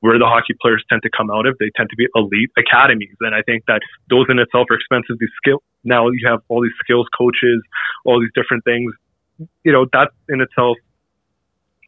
where 0.00 0.18
the 0.18 0.24
hockey 0.24 0.56
players 0.60 0.82
tend 0.88 1.02
to 1.02 1.10
come 1.12 1.30
out 1.30 1.44
of, 1.46 1.56
they 1.60 1.70
tend 1.76 1.90
to 1.90 1.96
be 1.96 2.08
elite 2.16 2.50
academies. 2.56 3.14
And 3.20 3.34
I 3.34 3.42
think 3.42 3.64
that 3.68 3.84
those 4.08 4.26
in 4.28 4.38
itself 4.38 4.66
are 4.70 4.76
expensive. 4.76 5.20
These 5.20 5.34
skill, 5.36 5.62
now 5.84 6.08
you 6.08 6.26
have 6.26 6.40
all 6.48 6.62
these 6.62 6.76
skills 6.80 7.06
coaches, 7.16 7.60
all 8.04 8.18
these 8.18 8.32
different 8.34 8.64
things. 8.64 8.92
You 9.62 9.72
know, 9.72 9.86
that 9.92 10.10
in 10.28 10.40
itself 10.40 10.76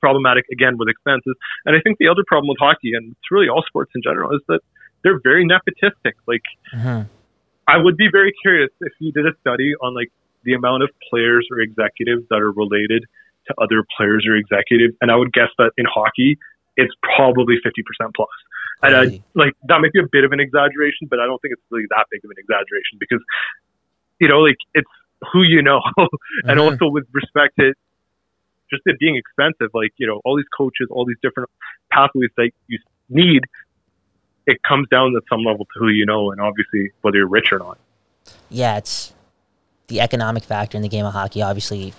problematic 0.03 0.45
again 0.53 0.75
with 0.77 0.89
expenses. 0.89 1.35
And 1.65 1.77
I 1.77 1.81
think 1.81 1.99
the 1.99 2.09
other 2.09 2.25
problem 2.27 2.49
with 2.49 2.59
hockey 2.59 2.93
and 2.93 3.13
it's 3.13 3.31
really 3.31 3.49
all 3.49 3.63
sports 3.67 3.93
in 3.95 4.03
general 4.03 4.35
is 4.35 4.43
that 4.49 4.61
they're 5.03 5.21
very 5.23 5.47
nepotistic. 5.47 6.15
Like 6.27 6.43
Mhm. 6.75 7.09
I 7.69 7.77
would 7.79 7.97
be 7.97 8.09
very 8.11 8.33
curious 8.43 8.71
if 8.81 8.93
you 8.99 9.13
did 9.13 9.27
a 9.27 9.35
study 9.41 9.75
on 9.81 9.95
like 9.95 10.11
the 10.43 10.55
amount 10.55 10.83
of 10.83 10.91
players 11.09 11.47
or 11.53 11.61
executives 11.61 12.27
that 12.31 12.41
are 12.43 12.51
related 12.51 13.05
to 13.47 13.55
other 13.59 13.85
players 13.97 14.27
or 14.27 14.35
executives, 14.37 14.95
and 15.01 15.11
I 15.11 15.17
would 15.17 15.33
guess 15.33 15.51
that 15.59 15.71
in 15.79 15.87
hockey 15.87 16.39
it's 16.77 16.95
probably 17.17 17.57
fifty 17.63 17.83
percent 17.83 18.15
plus. 18.15 18.29
And 18.85 18.97
I, 18.97 19.05
like 19.35 19.55
that 19.69 19.79
might 19.81 19.93
be 19.93 20.01
a 20.01 20.09
bit 20.11 20.25
of 20.25 20.33
an 20.33 20.41
exaggeration, 20.41 21.07
but 21.09 21.21
I 21.21 21.27
don't 21.27 21.41
think 21.41 21.53
it's 21.53 21.63
really 21.71 21.87
that 21.91 22.07
big 22.11 22.25
of 22.25 22.31
an 22.31 22.39
exaggeration 22.39 22.99
because 22.99 23.23
you 24.19 24.27
know, 24.29 24.41
like 24.41 24.57
it's 24.75 24.91
who 25.33 25.43
you 25.43 25.63
know, 25.63 25.81
and 26.49 26.59
Mhm. 26.59 26.65
also 26.67 26.89
with 26.91 27.07
respect 27.13 27.55
to 27.61 27.75
just 28.73 28.83
it 28.87 28.99
being 28.99 29.17
expensive, 29.17 29.71
like 29.75 29.93
you 29.99 30.07
know, 30.07 30.21
all 30.25 30.37
these 30.37 30.53
coaches, 30.57 30.89
all 30.91 31.05
these 31.07 31.19
different 31.23 31.51
pathways 31.93 32.31
that 32.37 32.51
you 32.69 32.79
need. 33.09 33.43
It 34.47 34.59
comes 34.67 34.89
down 34.91 35.15
at 35.17 35.23
some 35.31 35.45
level 35.45 35.67
to 35.67 35.79
who 35.79 35.89
you 35.89 36.07
know, 36.07 36.33
and 36.33 36.41
obviously 36.41 36.91
whether 37.03 37.19
you're 37.19 37.29
rich 37.29 37.53
or 37.53 37.59
not. 37.59 37.79
yeah 38.51 38.77
it's 38.77 39.13
the 39.89 40.01
economic 40.01 40.43
factor 40.43 40.77
in 40.77 40.83
the 40.83 40.89
game 40.89 41.05
of 41.05 41.13
hockey 41.13 41.43
obviously 41.43 41.93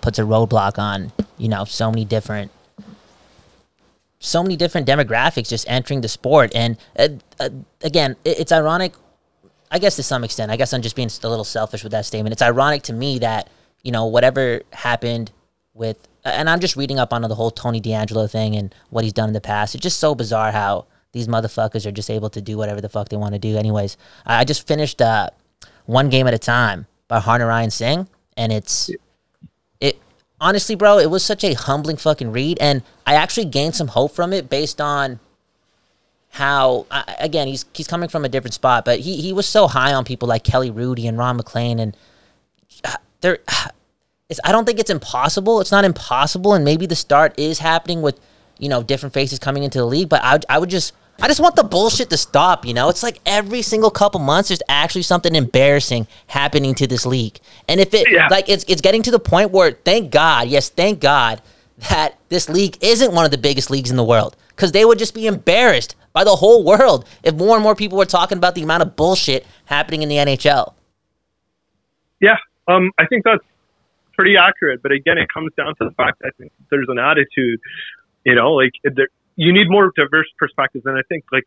puts 0.00 0.18
a 0.18 0.22
roadblock 0.22 0.78
on 0.78 1.12
you 1.38 1.48
know 1.48 1.64
so 1.64 1.90
many 1.90 2.04
different 2.04 2.50
so 4.18 4.42
many 4.42 4.56
different 4.56 4.86
demographics 4.86 5.48
just 5.48 5.68
entering 5.68 6.00
the 6.02 6.08
sport 6.08 6.52
and 6.54 6.76
uh, 6.98 7.08
uh, 7.38 7.48
again 7.82 8.16
it's 8.24 8.52
ironic 8.52 8.92
i 9.70 9.78
guess 9.78 9.96
to 9.96 10.02
some 10.02 10.24
extent 10.24 10.50
i 10.50 10.56
guess 10.56 10.72
i'm 10.74 10.82
just 10.82 10.96
being 10.96 11.08
a 11.22 11.28
little 11.28 11.44
selfish 11.44 11.82
with 11.82 11.92
that 11.92 12.04
statement 12.04 12.32
it's 12.32 12.42
ironic 12.42 12.82
to 12.82 12.92
me 12.92 13.18
that 13.18 13.48
you 13.82 13.92
know 13.92 14.06
whatever 14.06 14.60
happened 14.72 15.30
with 15.72 16.08
and 16.24 16.50
i'm 16.50 16.60
just 16.60 16.76
reading 16.76 16.98
up 16.98 17.12
on 17.12 17.22
the 17.22 17.34
whole 17.34 17.50
tony 17.50 17.80
deangelo 17.80 18.30
thing 18.30 18.56
and 18.56 18.74
what 18.90 19.04
he's 19.04 19.12
done 19.12 19.28
in 19.28 19.32
the 19.32 19.40
past. 19.40 19.74
It's 19.74 19.82
just 19.82 19.98
so 19.98 20.14
bizarre 20.14 20.52
how 20.52 20.86
these 21.12 21.28
motherfuckers 21.28 21.86
are 21.86 21.92
just 21.92 22.10
able 22.10 22.30
to 22.30 22.40
do 22.40 22.56
whatever 22.56 22.80
the 22.80 22.88
fuck 22.88 23.08
they 23.08 23.16
want 23.16 23.34
to 23.34 23.38
do 23.40 23.56
anyways. 23.56 23.96
I 24.24 24.44
just 24.44 24.66
finished 24.66 25.02
uh, 25.02 25.30
one 25.86 26.08
game 26.08 26.26
at 26.28 26.34
a 26.34 26.38
time 26.38 26.86
by 27.08 27.18
harnarayan 27.20 27.72
singh 27.72 28.08
and 28.36 28.52
it's 28.52 28.90
it 29.80 30.00
honestly, 30.40 30.74
bro, 30.74 30.98
it 30.98 31.10
was 31.10 31.24
such 31.24 31.44
a 31.44 31.54
humbling 31.54 31.96
fucking 31.96 32.32
read, 32.32 32.58
and 32.60 32.82
I 33.06 33.14
actually 33.14 33.46
gained 33.46 33.74
some 33.74 33.88
hope 33.88 34.12
from 34.12 34.32
it 34.32 34.48
based 34.48 34.80
on 34.80 35.20
how 36.30 36.86
I 36.90 37.16
again 37.18 37.48
he's 37.48 37.64
he's 37.74 37.88
coming 37.88 38.08
from 38.08 38.24
a 38.24 38.28
different 38.28 38.54
spot, 38.54 38.84
but 38.84 39.00
he 39.00 39.20
he 39.20 39.32
was 39.32 39.46
so 39.46 39.68
high 39.68 39.92
on 39.92 40.04
people 40.04 40.28
like 40.28 40.44
Kelly 40.44 40.70
Hrudey 40.70 41.08
and 41.08 41.18
Ron 41.18 41.36
MacLean, 41.36 41.78
and 41.78 41.96
uh, 42.84 42.96
there, 43.20 43.38
it's 44.30 44.40
I 44.44 44.52
don't 44.52 44.64
think 44.64 44.78
it's 44.78 44.90
impossible. 44.90 45.60
It's 45.60 45.72
not 45.72 45.84
impossible, 45.84 46.54
and 46.54 46.64
maybe 46.64 46.86
the 46.86 46.96
start 46.96 47.38
is 47.38 47.58
happening 47.58 48.00
with 48.00 48.18
you 48.58 48.68
know 48.70 48.82
different 48.82 49.12
faces 49.12 49.38
coming 49.38 49.64
into 49.64 49.78
the 49.78 49.84
league, 49.84 50.08
but 50.08 50.22
I 50.24 50.38
I 50.48 50.58
would 50.58 50.70
just. 50.70 50.94
I 51.22 51.28
just 51.28 51.40
want 51.40 51.54
the 51.54 51.64
bullshit 51.64 52.08
to 52.08 52.16
stop, 52.16 52.64
you 52.64 52.72
know? 52.72 52.88
It's 52.88 53.02
like 53.02 53.20
every 53.26 53.60
single 53.60 53.90
couple 53.90 54.20
months 54.20 54.48
there's 54.48 54.62
actually 54.70 55.02
something 55.02 55.34
embarrassing 55.34 56.06
happening 56.28 56.74
to 56.76 56.86
this 56.86 57.04
league. 57.04 57.38
And 57.68 57.78
if 57.78 57.92
it 57.92 58.10
Yeah. 58.10 58.28
like 58.30 58.48
it's 58.48 58.64
it's 58.68 58.80
getting 58.80 59.02
to 59.02 59.10
the 59.10 59.18
point 59.18 59.50
where 59.50 59.72
thank 59.72 60.10
God, 60.10 60.48
yes, 60.48 60.70
thank 60.70 60.98
God 60.98 61.42
that 61.90 62.14
this 62.30 62.48
league 62.48 62.78
isn't 62.80 63.12
one 63.12 63.26
of 63.26 63.30
the 63.32 63.36
biggest 63.36 63.68
leagues 63.70 63.90
in 63.90 63.98
the 63.98 64.04
world 64.04 64.34
because 64.48 64.72
they 64.72 64.82
would 64.82 64.98
just 64.98 65.12
be 65.12 65.26
embarrassed 65.26 65.94
by 66.14 66.24
the 66.24 66.36
whole 66.36 66.64
world 66.64 67.04
if 67.22 67.34
more 67.34 67.54
and 67.54 67.62
more 67.62 67.74
people 67.74 67.98
were 67.98 68.06
talking 68.06 68.38
about 68.38 68.54
the 68.54 68.62
amount 68.62 68.82
of 68.82 68.96
bullshit 68.96 69.44
happening 69.66 70.02
in 70.02 70.08
the 70.08 70.16
NHL. 70.16 70.72
Yeah, 72.18 72.36
um, 72.66 72.92
I 72.98 73.04
think 73.04 73.24
that's 73.24 73.44
pretty 74.14 74.36
accurate. 74.36 74.82
But 74.82 74.92
again, 74.92 75.18
it 75.18 75.28
comes 75.32 75.52
down 75.56 75.74
to 75.78 75.84
the 75.88 75.94
fact 75.96 76.22
I 76.24 76.30
think 76.38 76.52
there's 76.70 76.88
an 76.88 76.98
attitude. 76.98 77.60
You 78.24 78.34
know, 78.34 78.52
like 78.52 78.72
there, 78.84 79.08
you 79.36 79.52
need 79.52 79.68
more 79.68 79.92
diverse 79.96 80.28
perspectives, 80.38 80.84
and 80.86 80.96
I 80.98 81.02
think 81.08 81.24
like 81.32 81.44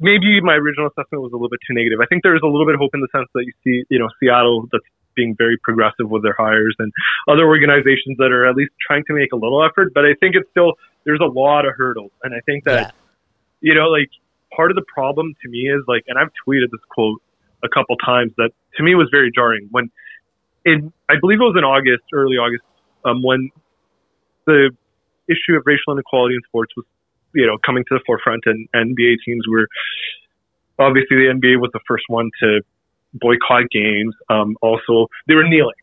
maybe 0.00 0.40
my 0.40 0.54
original 0.54 0.88
assessment 0.88 1.22
was 1.22 1.32
a 1.32 1.36
little 1.36 1.50
bit 1.50 1.60
too 1.66 1.74
negative. 1.74 2.00
I 2.00 2.06
think 2.06 2.22
there 2.22 2.34
is 2.34 2.42
a 2.42 2.48
little 2.48 2.66
bit 2.66 2.74
of 2.74 2.80
hope 2.80 2.94
in 2.94 3.00
the 3.00 3.08
sense 3.12 3.28
that 3.34 3.44
you 3.44 3.52
see, 3.62 3.84
you 3.90 3.98
know, 3.98 4.08
Seattle 4.18 4.66
that's 4.72 4.84
being 5.14 5.34
very 5.36 5.58
progressive 5.62 6.08
with 6.08 6.22
their 6.22 6.34
hires 6.38 6.74
and 6.78 6.92
other 7.28 7.44
organizations 7.46 8.16
that 8.18 8.32
are 8.32 8.46
at 8.46 8.54
least 8.56 8.70
trying 8.80 9.04
to 9.06 9.12
make 9.12 9.32
a 9.32 9.36
little 9.36 9.62
effort. 9.64 9.92
But 9.94 10.04
I 10.06 10.14
think 10.18 10.36
it's 10.36 10.48
still 10.50 10.74
there's 11.04 11.20
a 11.20 11.30
lot 11.30 11.66
of 11.66 11.74
hurdles, 11.76 12.12
and 12.22 12.34
I 12.34 12.40
think 12.46 12.64
that 12.64 12.80
Yeah. 12.80 12.90
you 13.60 13.74
know, 13.74 13.88
like 13.88 14.08
part 14.54 14.70
of 14.70 14.76
the 14.76 14.84
problem 14.92 15.34
to 15.42 15.48
me 15.48 15.68
is 15.70 15.82
like, 15.86 16.04
and 16.08 16.18
I've 16.18 16.32
tweeted 16.46 16.70
this 16.72 16.80
quote 16.88 17.20
a 17.62 17.68
couple 17.68 17.96
times 17.96 18.32
that 18.38 18.50
to 18.76 18.82
me 18.82 18.94
was 18.94 19.08
very 19.10 19.30
jarring 19.30 19.68
when 19.70 19.90
in 20.64 20.92
I 21.08 21.14
believe 21.20 21.40
it 21.40 21.44
was 21.44 21.56
in 21.56 21.64
August, 21.64 22.04
early 22.12 22.36
August, 22.36 22.64
um, 23.04 23.22
when 23.22 23.50
the 24.46 24.70
issue 25.28 25.56
of 25.56 25.62
racial 25.64 25.92
inequality 25.92 26.34
in 26.34 26.40
sports 26.46 26.72
was, 26.76 26.84
you 27.34 27.46
know, 27.46 27.56
coming 27.64 27.84
to 27.88 27.94
the 27.94 28.00
forefront, 28.06 28.42
and 28.46 28.68
NBA 28.74 29.16
teams 29.24 29.46
were 29.48 29.66
obviously 30.78 31.16
the 31.16 31.32
NBA 31.32 31.60
was 31.60 31.70
the 31.72 31.80
first 31.86 32.04
one 32.08 32.30
to 32.42 32.60
boycott 33.14 33.70
games. 33.70 34.14
Um, 34.28 34.56
also, 34.62 35.06
they 35.26 35.34
were 35.34 35.46
kneeling, 35.46 35.74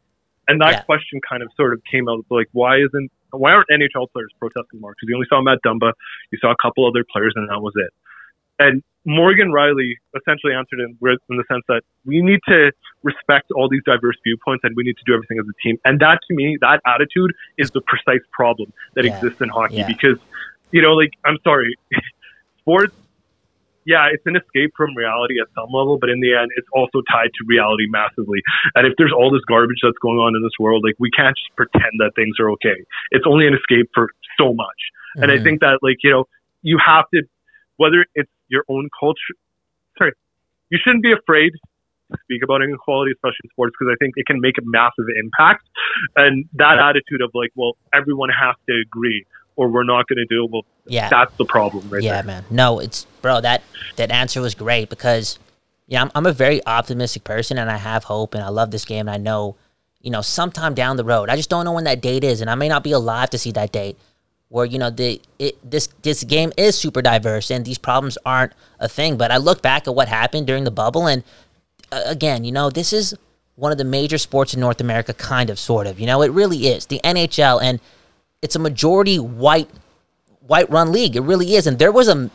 and 0.48 0.62
that 0.62 0.72
Yeah. 0.72 0.82
question 0.84 1.22
kind 1.28 1.44
of 1.44 1.50
sort 1.56 1.74
of 1.74 1.82
came 1.90 2.08
out 2.10 2.26
like, 2.30 2.48
why 2.52 2.78
isn't 2.78 3.12
why 3.32 3.52
aren't 3.52 3.68
NHL 3.70 4.08
players 4.13 4.32
protesting 4.40 4.80
more? 4.80 4.92
Because 4.92 5.10
you 5.10 5.16
only 5.16 5.28
saw 5.28 5.42
Matt 5.42 5.60
Dumba, 5.66 5.92
you 6.32 6.38
saw 6.40 6.52
a 6.52 6.56
couple 6.62 6.88
other 6.88 7.04
players, 7.12 7.34
and 7.36 7.50
that 7.50 7.62
was 7.62 7.74
it. 7.76 7.94
And 8.60 8.84
Morgan 9.06 9.52
Rielly 9.52 9.93
essentially 10.15 10.54
answered 10.54 10.80
in, 10.80 10.98
in 11.02 11.38
the 11.38 11.43
sense 11.50 11.63
that 11.70 11.82
we 12.06 12.22
need 12.22 12.39
to 12.48 12.72
respect 13.04 13.52
all 13.56 13.70
these 13.70 13.84
diverse 13.86 14.17
viewpoints 14.26 14.63
and 14.63 14.76
we 14.76 14.84
need 14.84 14.98
to 14.98 15.04
do 15.06 15.13
everything 15.13 15.39
as 15.39 15.46
a 15.48 15.56
team. 15.63 15.78
And 15.86 16.00
that, 16.02 16.20
to 16.28 16.36
me, 16.36 16.58
that 16.62 16.82
attitude 16.86 17.32
is 17.58 17.72
the 17.72 17.82
precise 17.88 18.26
problem 18.34 18.72
that 18.96 19.06
Yeah. 19.06 19.15
exists 19.15 19.39
in 19.41 19.50
hockey 19.50 19.76
Yeah. 19.78 19.88
because, 19.88 20.20
you 20.72 20.82
know, 20.82 20.93
like, 20.93 21.12
I'm 21.26 21.38
sorry, 21.43 21.74
sports, 22.60 22.93
yeah, 23.86 24.10
it's 24.12 24.26
an 24.26 24.36
escape 24.36 24.74
from 24.76 24.93
reality 24.98 25.39
at 25.39 25.48
some 25.56 25.70
level, 25.72 25.98
but 25.98 26.10
in 26.10 26.20
the 26.20 26.36
end, 26.36 26.52
it's 26.58 26.67
also 26.74 27.02
tied 27.10 27.32
to 27.39 27.46
reality 27.48 27.88
massively. 27.88 28.41
And 28.76 28.86
if 28.86 28.91
there's 28.98 29.13
all 29.13 29.32
this 29.32 29.46
garbage 29.48 29.80
that's 29.82 29.98
going 30.02 30.17
on 30.20 30.36
in 30.36 30.43
this 30.43 30.60
world, 30.60 30.84
like, 30.84 30.96
we 31.00 31.10
can't 31.12 31.38
just 31.38 31.56
pretend 31.56 31.93
that 32.00 32.12
things 32.15 32.36
are 32.41 32.52
okay. 32.52 32.76
It's 33.12 33.24
only 33.26 33.48
an 33.48 33.54
escape 33.54 33.89
for 33.93 34.10
so 34.38 34.54
much. 34.54 34.82
And 35.15 35.32
I 35.32 35.38
Mhm. 35.38 35.43
think 35.43 35.62
that, 35.62 35.80
like, 35.82 36.04
you 36.04 36.12
know, 36.12 36.26
you 36.63 36.78
have 36.86 37.06
to, 37.13 37.24
whether 37.78 38.06
it's 38.13 38.30
your 38.50 38.64
own 38.70 38.90
culture, 39.00 39.36
sorry, 39.98 40.12
you 40.70 40.78
shouldn't 40.84 41.04
be 41.04 41.12
afraid 41.14 41.52
to 42.12 42.18
speak 42.24 42.42
about 42.44 42.62
inequality, 42.64 43.12
especially 43.12 43.44
in 43.46 43.50
sports, 43.52 43.76
because 43.78 43.92
I 43.94 43.98
think 44.04 44.14
it 44.18 44.26
can 44.26 44.40
make 44.40 44.58
a 44.58 44.62
massive 44.64 45.06
impact. 45.22 45.68
And 46.16 46.46
that 46.54 46.80
attitude 46.80 47.22
of 47.22 47.32
like, 47.34 47.52
well, 47.56 47.74
everyone 47.94 48.30
has 48.30 48.56
to 48.70 48.82
agree, 48.86 49.26
or 49.58 49.68
we're 49.70 49.84
not 49.84 50.08
going 50.08 50.18
to 50.18 50.26
do 50.34 50.46
it. 50.46 50.52
Well, 50.52 50.62
Yeah. 50.86 51.10
that's 51.10 51.36
the 51.38 51.46
problem, 51.46 51.84
right 51.90 52.02
there. 52.02 52.02
yeah, 52.02 52.14
there. 52.22 52.24
man. 52.24 52.46
No, 52.50 52.80
it's 52.80 53.06
bro. 53.22 53.42
That 53.42 53.62
that 53.98 54.10
answer 54.12 54.40
was 54.42 54.56
great 54.56 54.90
because 54.90 55.38
yeah, 55.88 56.02
I'm, 56.02 56.12
I'm 56.16 56.26
a 56.26 56.34
very 56.34 56.66
optimistic 56.66 57.24
person 57.24 57.58
and 57.58 57.70
I 57.72 57.78
have 57.78 58.04
hope 58.06 58.34
and 58.34 58.44
I 58.44 58.50
love 58.50 58.72
this 58.72 58.86
game 58.86 59.08
and 59.08 59.10
I 59.10 59.18
know, 59.18 59.56
you 60.02 60.12
know, 60.12 60.22
sometime 60.22 60.74
down 60.74 60.96
the 60.98 61.04
road, 61.06 61.30
I 61.30 61.36
just 61.38 61.50
don't 61.50 61.64
know 61.66 61.72
when 61.74 61.86
that 61.86 62.02
date 62.02 62.24
is 62.26 62.40
and 62.42 62.50
I 62.50 62.56
may 62.56 62.68
not 62.70 62.84
be 62.84 62.92
alive 62.92 63.30
to 63.32 63.38
see 63.38 63.52
that 63.52 63.72
date 63.72 63.98
where 64.50 64.66
you 64.66 64.80
know 64.80 64.90
the 64.90 65.22
it 65.40 65.58
this 65.70 65.88
this 66.04 66.24
game 66.24 66.52
is 66.58 66.78
super 66.78 67.02
diverse 67.02 67.52
and 67.52 67.66
these 67.66 67.78
problems 67.78 68.18
aren't 68.26 68.54
a 68.80 68.88
thing. 68.88 69.18
But 69.18 69.32
I 69.32 69.38
look 69.38 69.62
back 69.62 69.88
at 69.88 69.96
what 69.96 70.08
happened 70.08 70.48
during 70.48 70.64
the 70.64 70.72
bubble 70.72 71.08
and 71.08 71.24
uh, 71.92 72.04
again, 72.06 72.44
you 72.44 72.52
know, 72.52 72.70
this 72.70 72.94
is 72.94 73.16
one 73.56 73.72
of 73.72 73.78
the 73.78 73.84
major 73.84 74.18
sports 74.18 74.54
in 74.54 74.60
North 74.60 74.82
America, 74.82 75.14
kind 75.14 75.50
of, 75.50 75.58
sort 75.58 75.88
of. 75.88 76.00
You 76.00 76.06
know, 76.06 76.22
it 76.22 76.32
really 76.32 76.68
is 76.68 76.86
the 76.86 77.02
NHL 77.04 77.62
and 77.62 77.80
it's 78.42 78.56
a 78.56 78.60
majority 78.60 79.20
white 79.20 79.70
white 80.42 80.70
run 80.70 80.92
league. 80.92 81.16
It 81.16 81.22
really 81.22 81.56
is. 81.56 81.68
And 81.68 81.80
there 81.80 81.92
was 81.92 82.08
a 82.08 82.30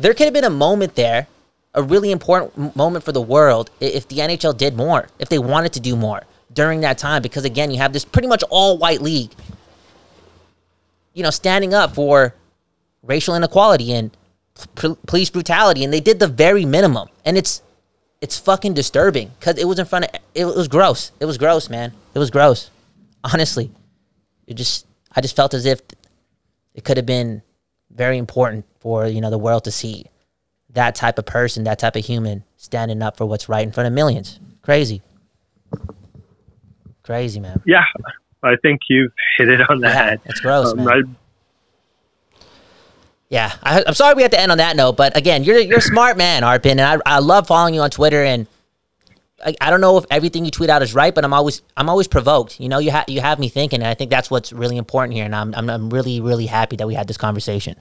there 0.00 0.14
could 0.14 0.24
have 0.24 0.34
been 0.34 0.44
a 0.44 0.50
moment 0.50 0.94
there, 0.94 1.28
a 1.74 1.82
really 1.82 2.10
important 2.10 2.74
moment 2.76 3.04
for 3.04 3.12
the 3.12 3.20
world 3.20 3.70
if 3.80 4.08
the 4.08 4.18
NHL 4.18 4.56
did 4.56 4.76
more, 4.76 5.08
if 5.18 5.28
they 5.28 5.38
wanted 5.38 5.72
to 5.74 5.80
do 5.80 5.96
more 5.96 6.22
during 6.52 6.80
that 6.80 6.98
time 6.98 7.22
because 7.22 7.44
again, 7.44 7.70
you 7.70 7.78
have 7.78 7.92
this 7.92 8.04
pretty 8.04 8.28
much 8.28 8.42
all 8.50 8.78
white 8.78 9.02
league 9.02 9.30
you 11.16 11.22
know, 11.22 11.30
standing 11.30 11.72
up 11.72 11.94
for 11.94 12.34
racial 13.02 13.34
inequality 13.34 13.90
and 13.92 14.14
police 15.06 15.30
brutality 15.30 15.82
and 15.82 15.92
they 15.92 16.00
did 16.00 16.18
the 16.18 16.28
very 16.28 16.64
minimum. 16.66 17.08
And 17.24 17.38
it's 17.38 17.62
it's 18.20 18.38
fucking 18.38 18.74
disturbing 18.74 19.30
cuz 19.40 19.56
it 19.56 19.64
was 19.64 19.78
in 19.78 19.86
front 19.86 20.04
of 20.04 20.10
it 20.34 20.44
was 20.44 20.68
gross. 20.68 21.12
It 21.18 21.24
was 21.24 21.38
gross, 21.38 21.70
man. 21.70 21.92
It 22.14 22.18
was 22.18 22.30
gross. 22.30 22.70
Honestly. 23.24 23.70
It 24.46 24.54
just 24.54 24.86
I 25.10 25.22
just 25.22 25.34
felt 25.34 25.54
as 25.54 25.64
if 25.64 25.80
it 26.74 26.84
could 26.84 26.98
have 26.98 27.06
been 27.06 27.42
very 27.90 28.18
important 28.18 28.66
for 28.80 29.06
you 29.06 29.22
know 29.22 29.30
the 29.30 29.38
world 29.38 29.64
to 29.64 29.70
see 29.70 30.04
that 30.70 30.94
type 30.94 31.18
of 31.18 31.24
person, 31.24 31.64
that 31.64 31.78
type 31.78 31.96
of 31.96 32.04
human 32.04 32.44
standing 32.58 33.00
up 33.00 33.16
for 33.16 33.24
what's 33.24 33.48
right 33.48 33.66
in 33.66 33.72
front 33.72 33.86
of 33.86 33.94
millions. 33.94 34.38
Crazy, 34.60 35.00
crazy 37.02 37.40
man. 37.40 37.62
Yeah, 37.64 37.84
I 38.46 38.56
think 38.62 38.80
you've 38.88 39.12
hit 39.38 39.48
it 39.48 39.60
on 39.68 39.80
the 39.80 39.88
Yeah, 39.88 39.92
head. 40.04 40.20
it's 40.24 40.40
gross, 40.40 40.72
Um, 40.72 40.84
man. 40.84 40.88
I- 40.88 42.38
Yeah, 43.28 43.52
I, 43.62 43.82
I'm 43.86 43.94
sorry 43.94 44.14
we 44.14 44.22
had 44.22 44.30
to 44.32 44.40
end 44.40 44.52
on 44.52 44.58
that 44.58 44.76
note, 44.76 44.96
but 44.96 45.16
again, 45.16 45.42
you're 45.44 45.58
you're 45.58 45.78
a 45.78 45.82
smart 45.94 46.16
man, 46.16 46.42
Arpin, 46.42 46.72
and 46.72 46.82
I, 46.82 46.98
I 47.06 47.18
love 47.18 47.46
following 47.48 47.74
you 47.74 47.80
on 47.80 47.90
Twitter. 47.90 48.22
And 48.22 48.46
I, 49.44 49.54
I 49.60 49.70
don't 49.70 49.80
know 49.80 49.98
if 49.98 50.04
everything 50.10 50.44
you 50.44 50.50
tweet 50.52 50.70
out 50.70 50.80
is 50.82 50.94
right, 50.94 51.12
but 51.14 51.24
I'm 51.24 51.32
always 51.34 51.62
I'm 51.76 51.88
always 51.90 52.06
provoked. 52.06 52.60
You 52.60 52.68
know, 52.68 52.78
you 52.78 52.92
have 52.92 53.04
you 53.08 53.20
have 53.20 53.38
me 53.40 53.48
thinking, 53.48 53.80
and 53.80 53.88
I 53.88 53.94
think 53.94 54.10
that's 54.10 54.30
what's 54.30 54.52
really 54.52 54.76
important 54.76 55.14
here. 55.14 55.24
And 55.24 55.34
I'm 55.34 55.52
I'm, 55.56 55.68
I'm 55.68 55.90
really 55.90 56.20
really 56.20 56.46
happy 56.46 56.76
that 56.76 56.86
we 56.86 56.94
had 56.94 57.08
this 57.08 57.16
conversation. 57.16 57.74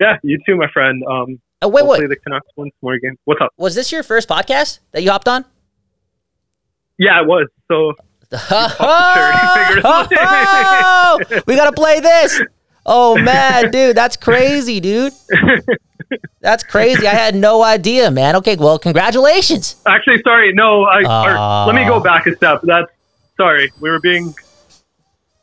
yeah, 0.00 0.18
you 0.22 0.38
too, 0.46 0.56
my 0.56 0.70
friend. 0.72 1.02
Um, 1.10 1.40
Oh, 1.62 1.68
wait, 1.68 1.86
wait, 1.86 2.06
the 2.06 2.16
Canucks 2.16 2.46
win 2.56 2.70
more 2.82 2.98
games. 2.98 3.16
What's 3.24 3.40
up? 3.40 3.50
was 3.56 3.74
this 3.74 3.90
your 3.90 4.02
first 4.02 4.28
podcast 4.28 4.80
that 4.92 5.02
you 5.02 5.10
hopped 5.10 5.26
on? 5.26 5.46
Yeah, 6.98 7.22
it 7.22 7.26
was. 7.26 7.48
So 7.68 7.94
Oh, 9.88 11.18
we 11.46 11.56
gotta 11.56 11.72
play 11.72 12.00
this. 12.00 12.40
Oh 12.84 13.16
man, 13.18 13.70
dude, 13.70 13.96
that's 13.96 14.16
crazy, 14.16 14.80
dude. 14.80 15.12
That's 16.40 16.62
crazy. 16.62 17.06
I 17.06 17.14
had 17.14 17.34
no 17.34 17.62
idea, 17.62 18.10
man. 18.10 18.36
Okay, 18.36 18.56
well, 18.56 18.78
congratulations. 18.78 19.76
Actually, 19.86 20.22
sorry. 20.22 20.52
No, 20.52 20.84
I, 20.84 21.02
Aw. 21.02 21.64
or, 21.64 21.66
let 21.66 21.74
me 21.74 21.84
go 21.84 21.98
back 21.98 22.26
a 22.26 22.36
step. 22.36 22.60
That's 22.62 22.90
sorry. 23.36 23.72
We 23.80 23.90
were 23.90 23.98
being 23.98 24.34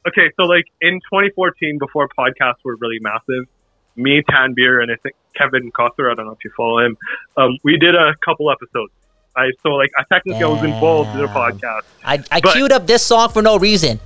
okay. 0.07 0.31
So, 0.37 0.43
like 0.43 0.65
in 0.81 1.01
2014, 1.11 1.77
before 1.79 2.07
podcasts 2.17 2.63
were 2.63 2.77
really 2.79 2.99
massive, 3.01 3.47
me, 3.95 4.23
Tanbeer, 4.29 4.81
and 4.81 4.91
I 4.91 4.95
think 5.03 5.15
Kevin 5.35 5.71
Costner. 5.71 6.11
I 6.11 6.15
don't 6.15 6.25
know 6.25 6.31
if 6.31 6.43
you 6.45 6.51
follow 6.55 6.79
him. 6.79 6.97
Um, 7.35 7.57
we 7.63 7.77
did 7.77 7.95
a 7.95 8.15
couple 8.23 8.49
episodes. 8.49 8.93
I 9.35 9.51
so 9.63 9.69
like 9.71 9.91
I 9.97 10.03
technically 10.11 10.43
I 10.43 10.47
was 10.47 10.63
involved 10.63 11.11
in 11.15 11.17
the 11.21 11.27
podcast. 11.27 11.81
I, 12.03 12.23
I 12.31 12.41
But- 12.41 12.53
queued 12.53 12.71
up 12.71 12.87
this 12.87 13.03
song 13.03 13.29
for 13.29 13.41
no 13.41 13.57
reason. 13.57 13.99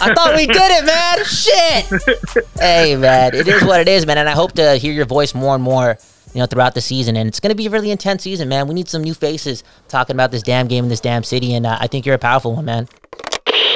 I 0.00 0.14
thought 0.14 0.34
we 0.36 0.46
did 0.46 0.56
it, 0.56 0.84
man. 0.86 1.24
Shit. 2.44 2.48
Hey, 2.58 2.96
man, 2.96 3.34
it 3.34 3.46
is 3.48 3.62
what 3.64 3.80
it 3.80 3.88
is, 3.88 4.06
man. 4.06 4.16
And 4.16 4.28
I 4.28 4.32
hope 4.32 4.52
to 4.52 4.76
hear 4.76 4.92
your 4.92 5.04
voice 5.06 5.34
more 5.34 5.54
and 5.54 5.62
more, 5.62 5.98
you 6.32 6.38
know, 6.40 6.46
throughout 6.46 6.74
the 6.74 6.80
season. 6.80 7.16
And 7.16 7.28
it's 7.28 7.40
going 7.40 7.50
to 7.50 7.56
be 7.56 7.66
a 7.66 7.70
really 7.70 7.90
intense 7.90 8.22
season, 8.22 8.48
man. 8.48 8.68
We 8.68 8.74
need 8.74 8.88
some 8.88 9.02
new 9.02 9.12
faces 9.12 9.64
talking 9.88 10.14
about 10.14 10.30
this 10.30 10.42
damn 10.42 10.68
game 10.68 10.84
in 10.84 10.88
this 10.88 11.00
damn 11.00 11.24
city. 11.24 11.54
And 11.54 11.66
uh, 11.66 11.76
I 11.80 11.88
think 11.88 12.06
you're 12.06 12.14
a 12.14 12.18
powerful 12.18 12.54
one, 12.54 12.64
man. 12.64 12.88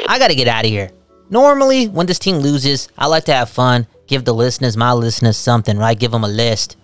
I 0.07 0.17
got 0.17 0.29
to 0.29 0.35
get 0.35 0.47
out 0.47 0.63
of 0.65 0.71
here. 0.71 0.89
Normally, 1.29 1.87
when 1.89 2.07
this 2.07 2.19
team 2.19 2.37
loses, 2.37 2.87
I 2.97 3.07
like 3.07 3.25
to 3.25 3.33
have 3.33 3.49
fun, 3.49 3.85
give 4.07 4.23
the 4.23 4.33
listeners, 4.33 4.77
my 4.77 4.93
listeners, 4.93 5.35
something, 5.35 5.77
right? 5.77 5.99
Give 5.99 6.11
them 6.11 6.23
a 6.23 6.27
list, 6.29 6.77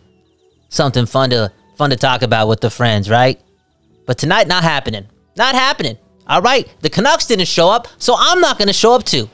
something 0.70 1.06
fun 1.06 1.30
to 1.32 1.52
fun 1.76 1.90
to 1.90 1.96
talk 1.96 2.22
about 2.22 2.48
with 2.48 2.62
the 2.62 2.70
friends, 2.70 3.10
right? 3.10 3.40
But 4.06 4.18
tonight, 4.18 4.48
not 4.48 4.64
happening. 4.64 5.08
Not 5.36 5.56
happening. 5.56 5.98
All 6.28 6.42
right. 6.42 6.68
The 6.82 6.90
Canucks 6.90 7.26
didn't 7.26 7.48
show 7.48 7.70
up, 7.70 7.88
so 7.98 8.16
I'm 8.18 8.40
not 8.40 8.58
going 8.58 8.68
to 8.68 8.74
show 8.74 8.94
up 8.94 9.04
too. 9.04 9.30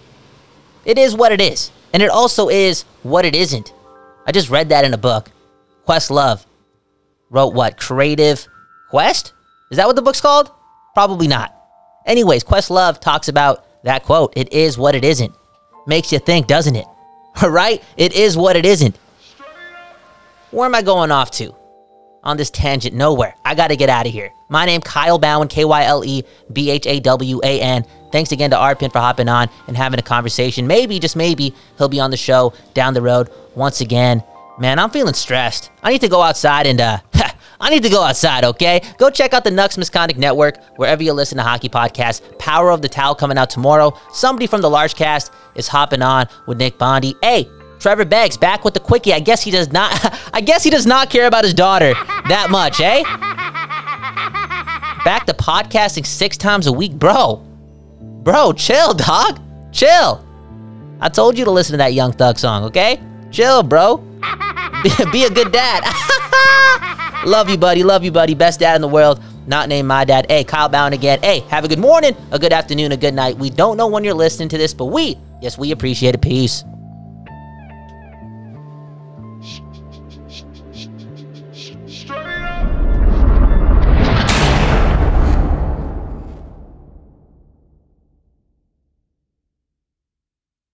It 0.85 0.97
is 0.97 1.15
what 1.15 1.31
it 1.31 1.41
is. 1.41 1.71
And 1.93 2.03
it 2.03 2.09
also 2.09 2.49
is 2.49 2.83
what 3.03 3.25
it 3.25 3.35
isn't. 3.35 3.73
I 4.25 4.31
just 4.31 4.49
read 4.49 4.69
that 4.69 4.85
in 4.85 4.93
a 4.93 4.97
book. 4.97 5.29
Questlove 5.87 6.45
wrote 7.29 7.53
what? 7.53 7.77
Creative 7.77 8.47
Quest? 8.89 9.33
Is 9.71 9.77
that 9.77 9.87
what 9.87 9.95
the 9.95 10.01
book's 10.01 10.21
called? 10.21 10.51
Probably 10.93 11.27
not. 11.27 11.55
Anyways, 12.05 12.43
Questlove 12.43 12.99
talks 12.99 13.27
about 13.27 13.65
that 13.83 14.03
quote. 14.03 14.33
It 14.35 14.51
is 14.53 14.77
what 14.77 14.95
it 14.95 15.03
isn't. 15.03 15.33
Makes 15.87 16.11
you 16.11 16.19
think, 16.19 16.47
doesn't 16.47 16.75
it? 16.75 16.85
All 17.41 17.49
right? 17.49 17.83
It 17.97 18.13
is 18.13 18.37
what 18.37 18.55
it 18.55 18.65
isn't. 18.65 18.97
Where 20.51 20.65
am 20.65 20.75
I 20.75 20.81
going 20.81 21.11
off 21.11 21.31
to? 21.31 21.55
On 22.23 22.37
this 22.37 22.49
tangent 22.49 22.95
nowhere. 22.95 23.35
I 23.45 23.55
got 23.55 23.69
to 23.69 23.75
get 23.75 23.89
out 23.89 24.05
of 24.05 24.11
here. 24.11 24.31
My 24.49 24.65
name 24.65 24.81
Kyle 24.81 25.19
Bhawan, 25.19 25.49
K 25.49 25.63
Y 25.63 25.83
L 25.83 26.03
E 26.03 26.23
B 26.51 26.69
H 26.69 26.85
A 26.85 26.99
W 26.99 27.39
A 27.43 27.61
N. 27.61 27.85
Thanks 28.11 28.31
again 28.31 28.49
to 28.49 28.55
Arpin 28.57 28.91
for 28.91 28.99
hopping 28.99 29.29
on 29.29 29.49
and 29.67 29.77
having 29.77 29.99
a 29.99 30.03
conversation. 30.03 30.67
Maybe, 30.67 30.99
just 30.99 31.15
maybe, 31.15 31.53
he'll 31.77 31.89
be 31.89 31.99
on 31.99 32.11
the 32.11 32.17
show 32.17 32.53
down 32.73 32.93
the 32.93 33.01
road 33.01 33.29
once 33.55 33.81
again. 33.81 34.23
Man, 34.57 34.79
I'm 34.79 34.89
feeling 34.89 35.13
stressed. 35.13 35.71
I 35.83 35.91
need 35.91 36.01
to 36.01 36.09
go 36.09 36.21
outside 36.21 36.67
and, 36.67 36.81
uh, 36.81 36.99
I 37.61 37.69
need 37.69 37.83
to 37.83 37.89
go 37.89 38.03
outside, 38.03 38.43
okay? 38.43 38.81
Go 38.97 39.09
check 39.09 39.33
out 39.33 39.43
the 39.43 39.51
Nux 39.51 39.77
Misconduct 39.77 40.19
Network 40.19 40.57
wherever 40.77 41.03
you 41.03 41.13
listen 41.13 41.37
to 41.37 41.43
hockey 41.43 41.69
podcasts. 41.69 42.37
Power 42.39 42.71
of 42.71 42.81
the 42.81 42.89
Towel 42.89 43.15
coming 43.15 43.37
out 43.37 43.49
tomorrow. 43.49 43.97
Somebody 44.11 44.47
from 44.47 44.61
the 44.61 44.69
Large 44.69 44.95
Cast 44.95 45.31
is 45.55 45.67
hopping 45.67 46.01
on 46.01 46.27
with 46.47 46.57
Nick 46.57 46.77
Bondi. 46.77 47.15
Hey, 47.21 47.49
Trevor 47.79 48.05
Beggs 48.05 48.37
back 48.37 48.65
with 48.65 48.73
the 48.73 48.79
quickie. 48.79 49.13
I 49.13 49.19
guess 49.19 49.41
he 49.41 49.51
does 49.51 49.71
not. 49.71 49.91
I 50.33 50.41
guess 50.41 50.63
he 50.63 50.69
does 50.69 50.85
not 50.85 51.09
care 51.09 51.27
about 51.27 51.43
his 51.43 51.53
daughter 51.53 51.93
that 52.27 52.47
much, 52.49 52.79
eh? 52.81 53.03
Back 55.05 55.25
to 55.27 55.33
podcasting 55.33 56.05
six 56.05 56.37
times 56.37 56.67
a 56.67 56.73
week, 56.73 56.91
bro. 56.93 57.37
Bro, 58.23 58.53
chill, 58.53 58.93
dog. 58.93 59.39
Chill. 59.71 60.25
I 60.99 61.07
told 61.07 61.37
you 61.37 61.45
to 61.45 61.51
listen 61.51 61.73
to 61.73 61.77
that 61.77 61.93
Young 61.93 62.11
Thug 62.11 62.37
song, 62.37 62.65
okay? 62.65 63.01
Chill, 63.31 63.63
bro. 63.63 63.97
Be, 65.11 65.23
a 65.23 65.29
good 65.29 65.51
dad. 65.51 65.83
Love 67.25 67.49
you, 67.49 67.57
buddy. 67.57 67.83
Love 67.83 68.03
you, 68.03 68.11
buddy. 68.11 68.33
Best 68.33 68.59
dad 68.59 68.75
in 68.75 68.81
the 68.81 68.87
world. 68.87 69.21
Not 69.47 69.69
named 69.69 69.87
my 69.87 70.03
dad. 70.03 70.25
Hey, 70.29 70.43
Kyle 70.43 70.69
Bhawan 70.69 70.91
again. 70.91 71.19
Hey, 71.21 71.39
have 71.49 71.63
a 71.63 71.67
good 71.67 71.79
morning, 71.79 72.15
a 72.31 72.39
good 72.39 72.53
afternoon, 72.53 72.91
a 72.91 72.97
good 72.97 73.13
night. 73.13 73.37
We 73.37 73.49
don't 73.49 73.77
know 73.77 73.87
when 73.87 74.03
you're 74.03 74.13
listening 74.13 74.49
to 74.49 74.57
this, 74.57 74.73
but 74.73 74.87
we, 74.87 75.17
yes, 75.41 75.57
we 75.57 75.71
appreciate 75.71 76.13
it. 76.13 76.21
Peace. 76.21 76.63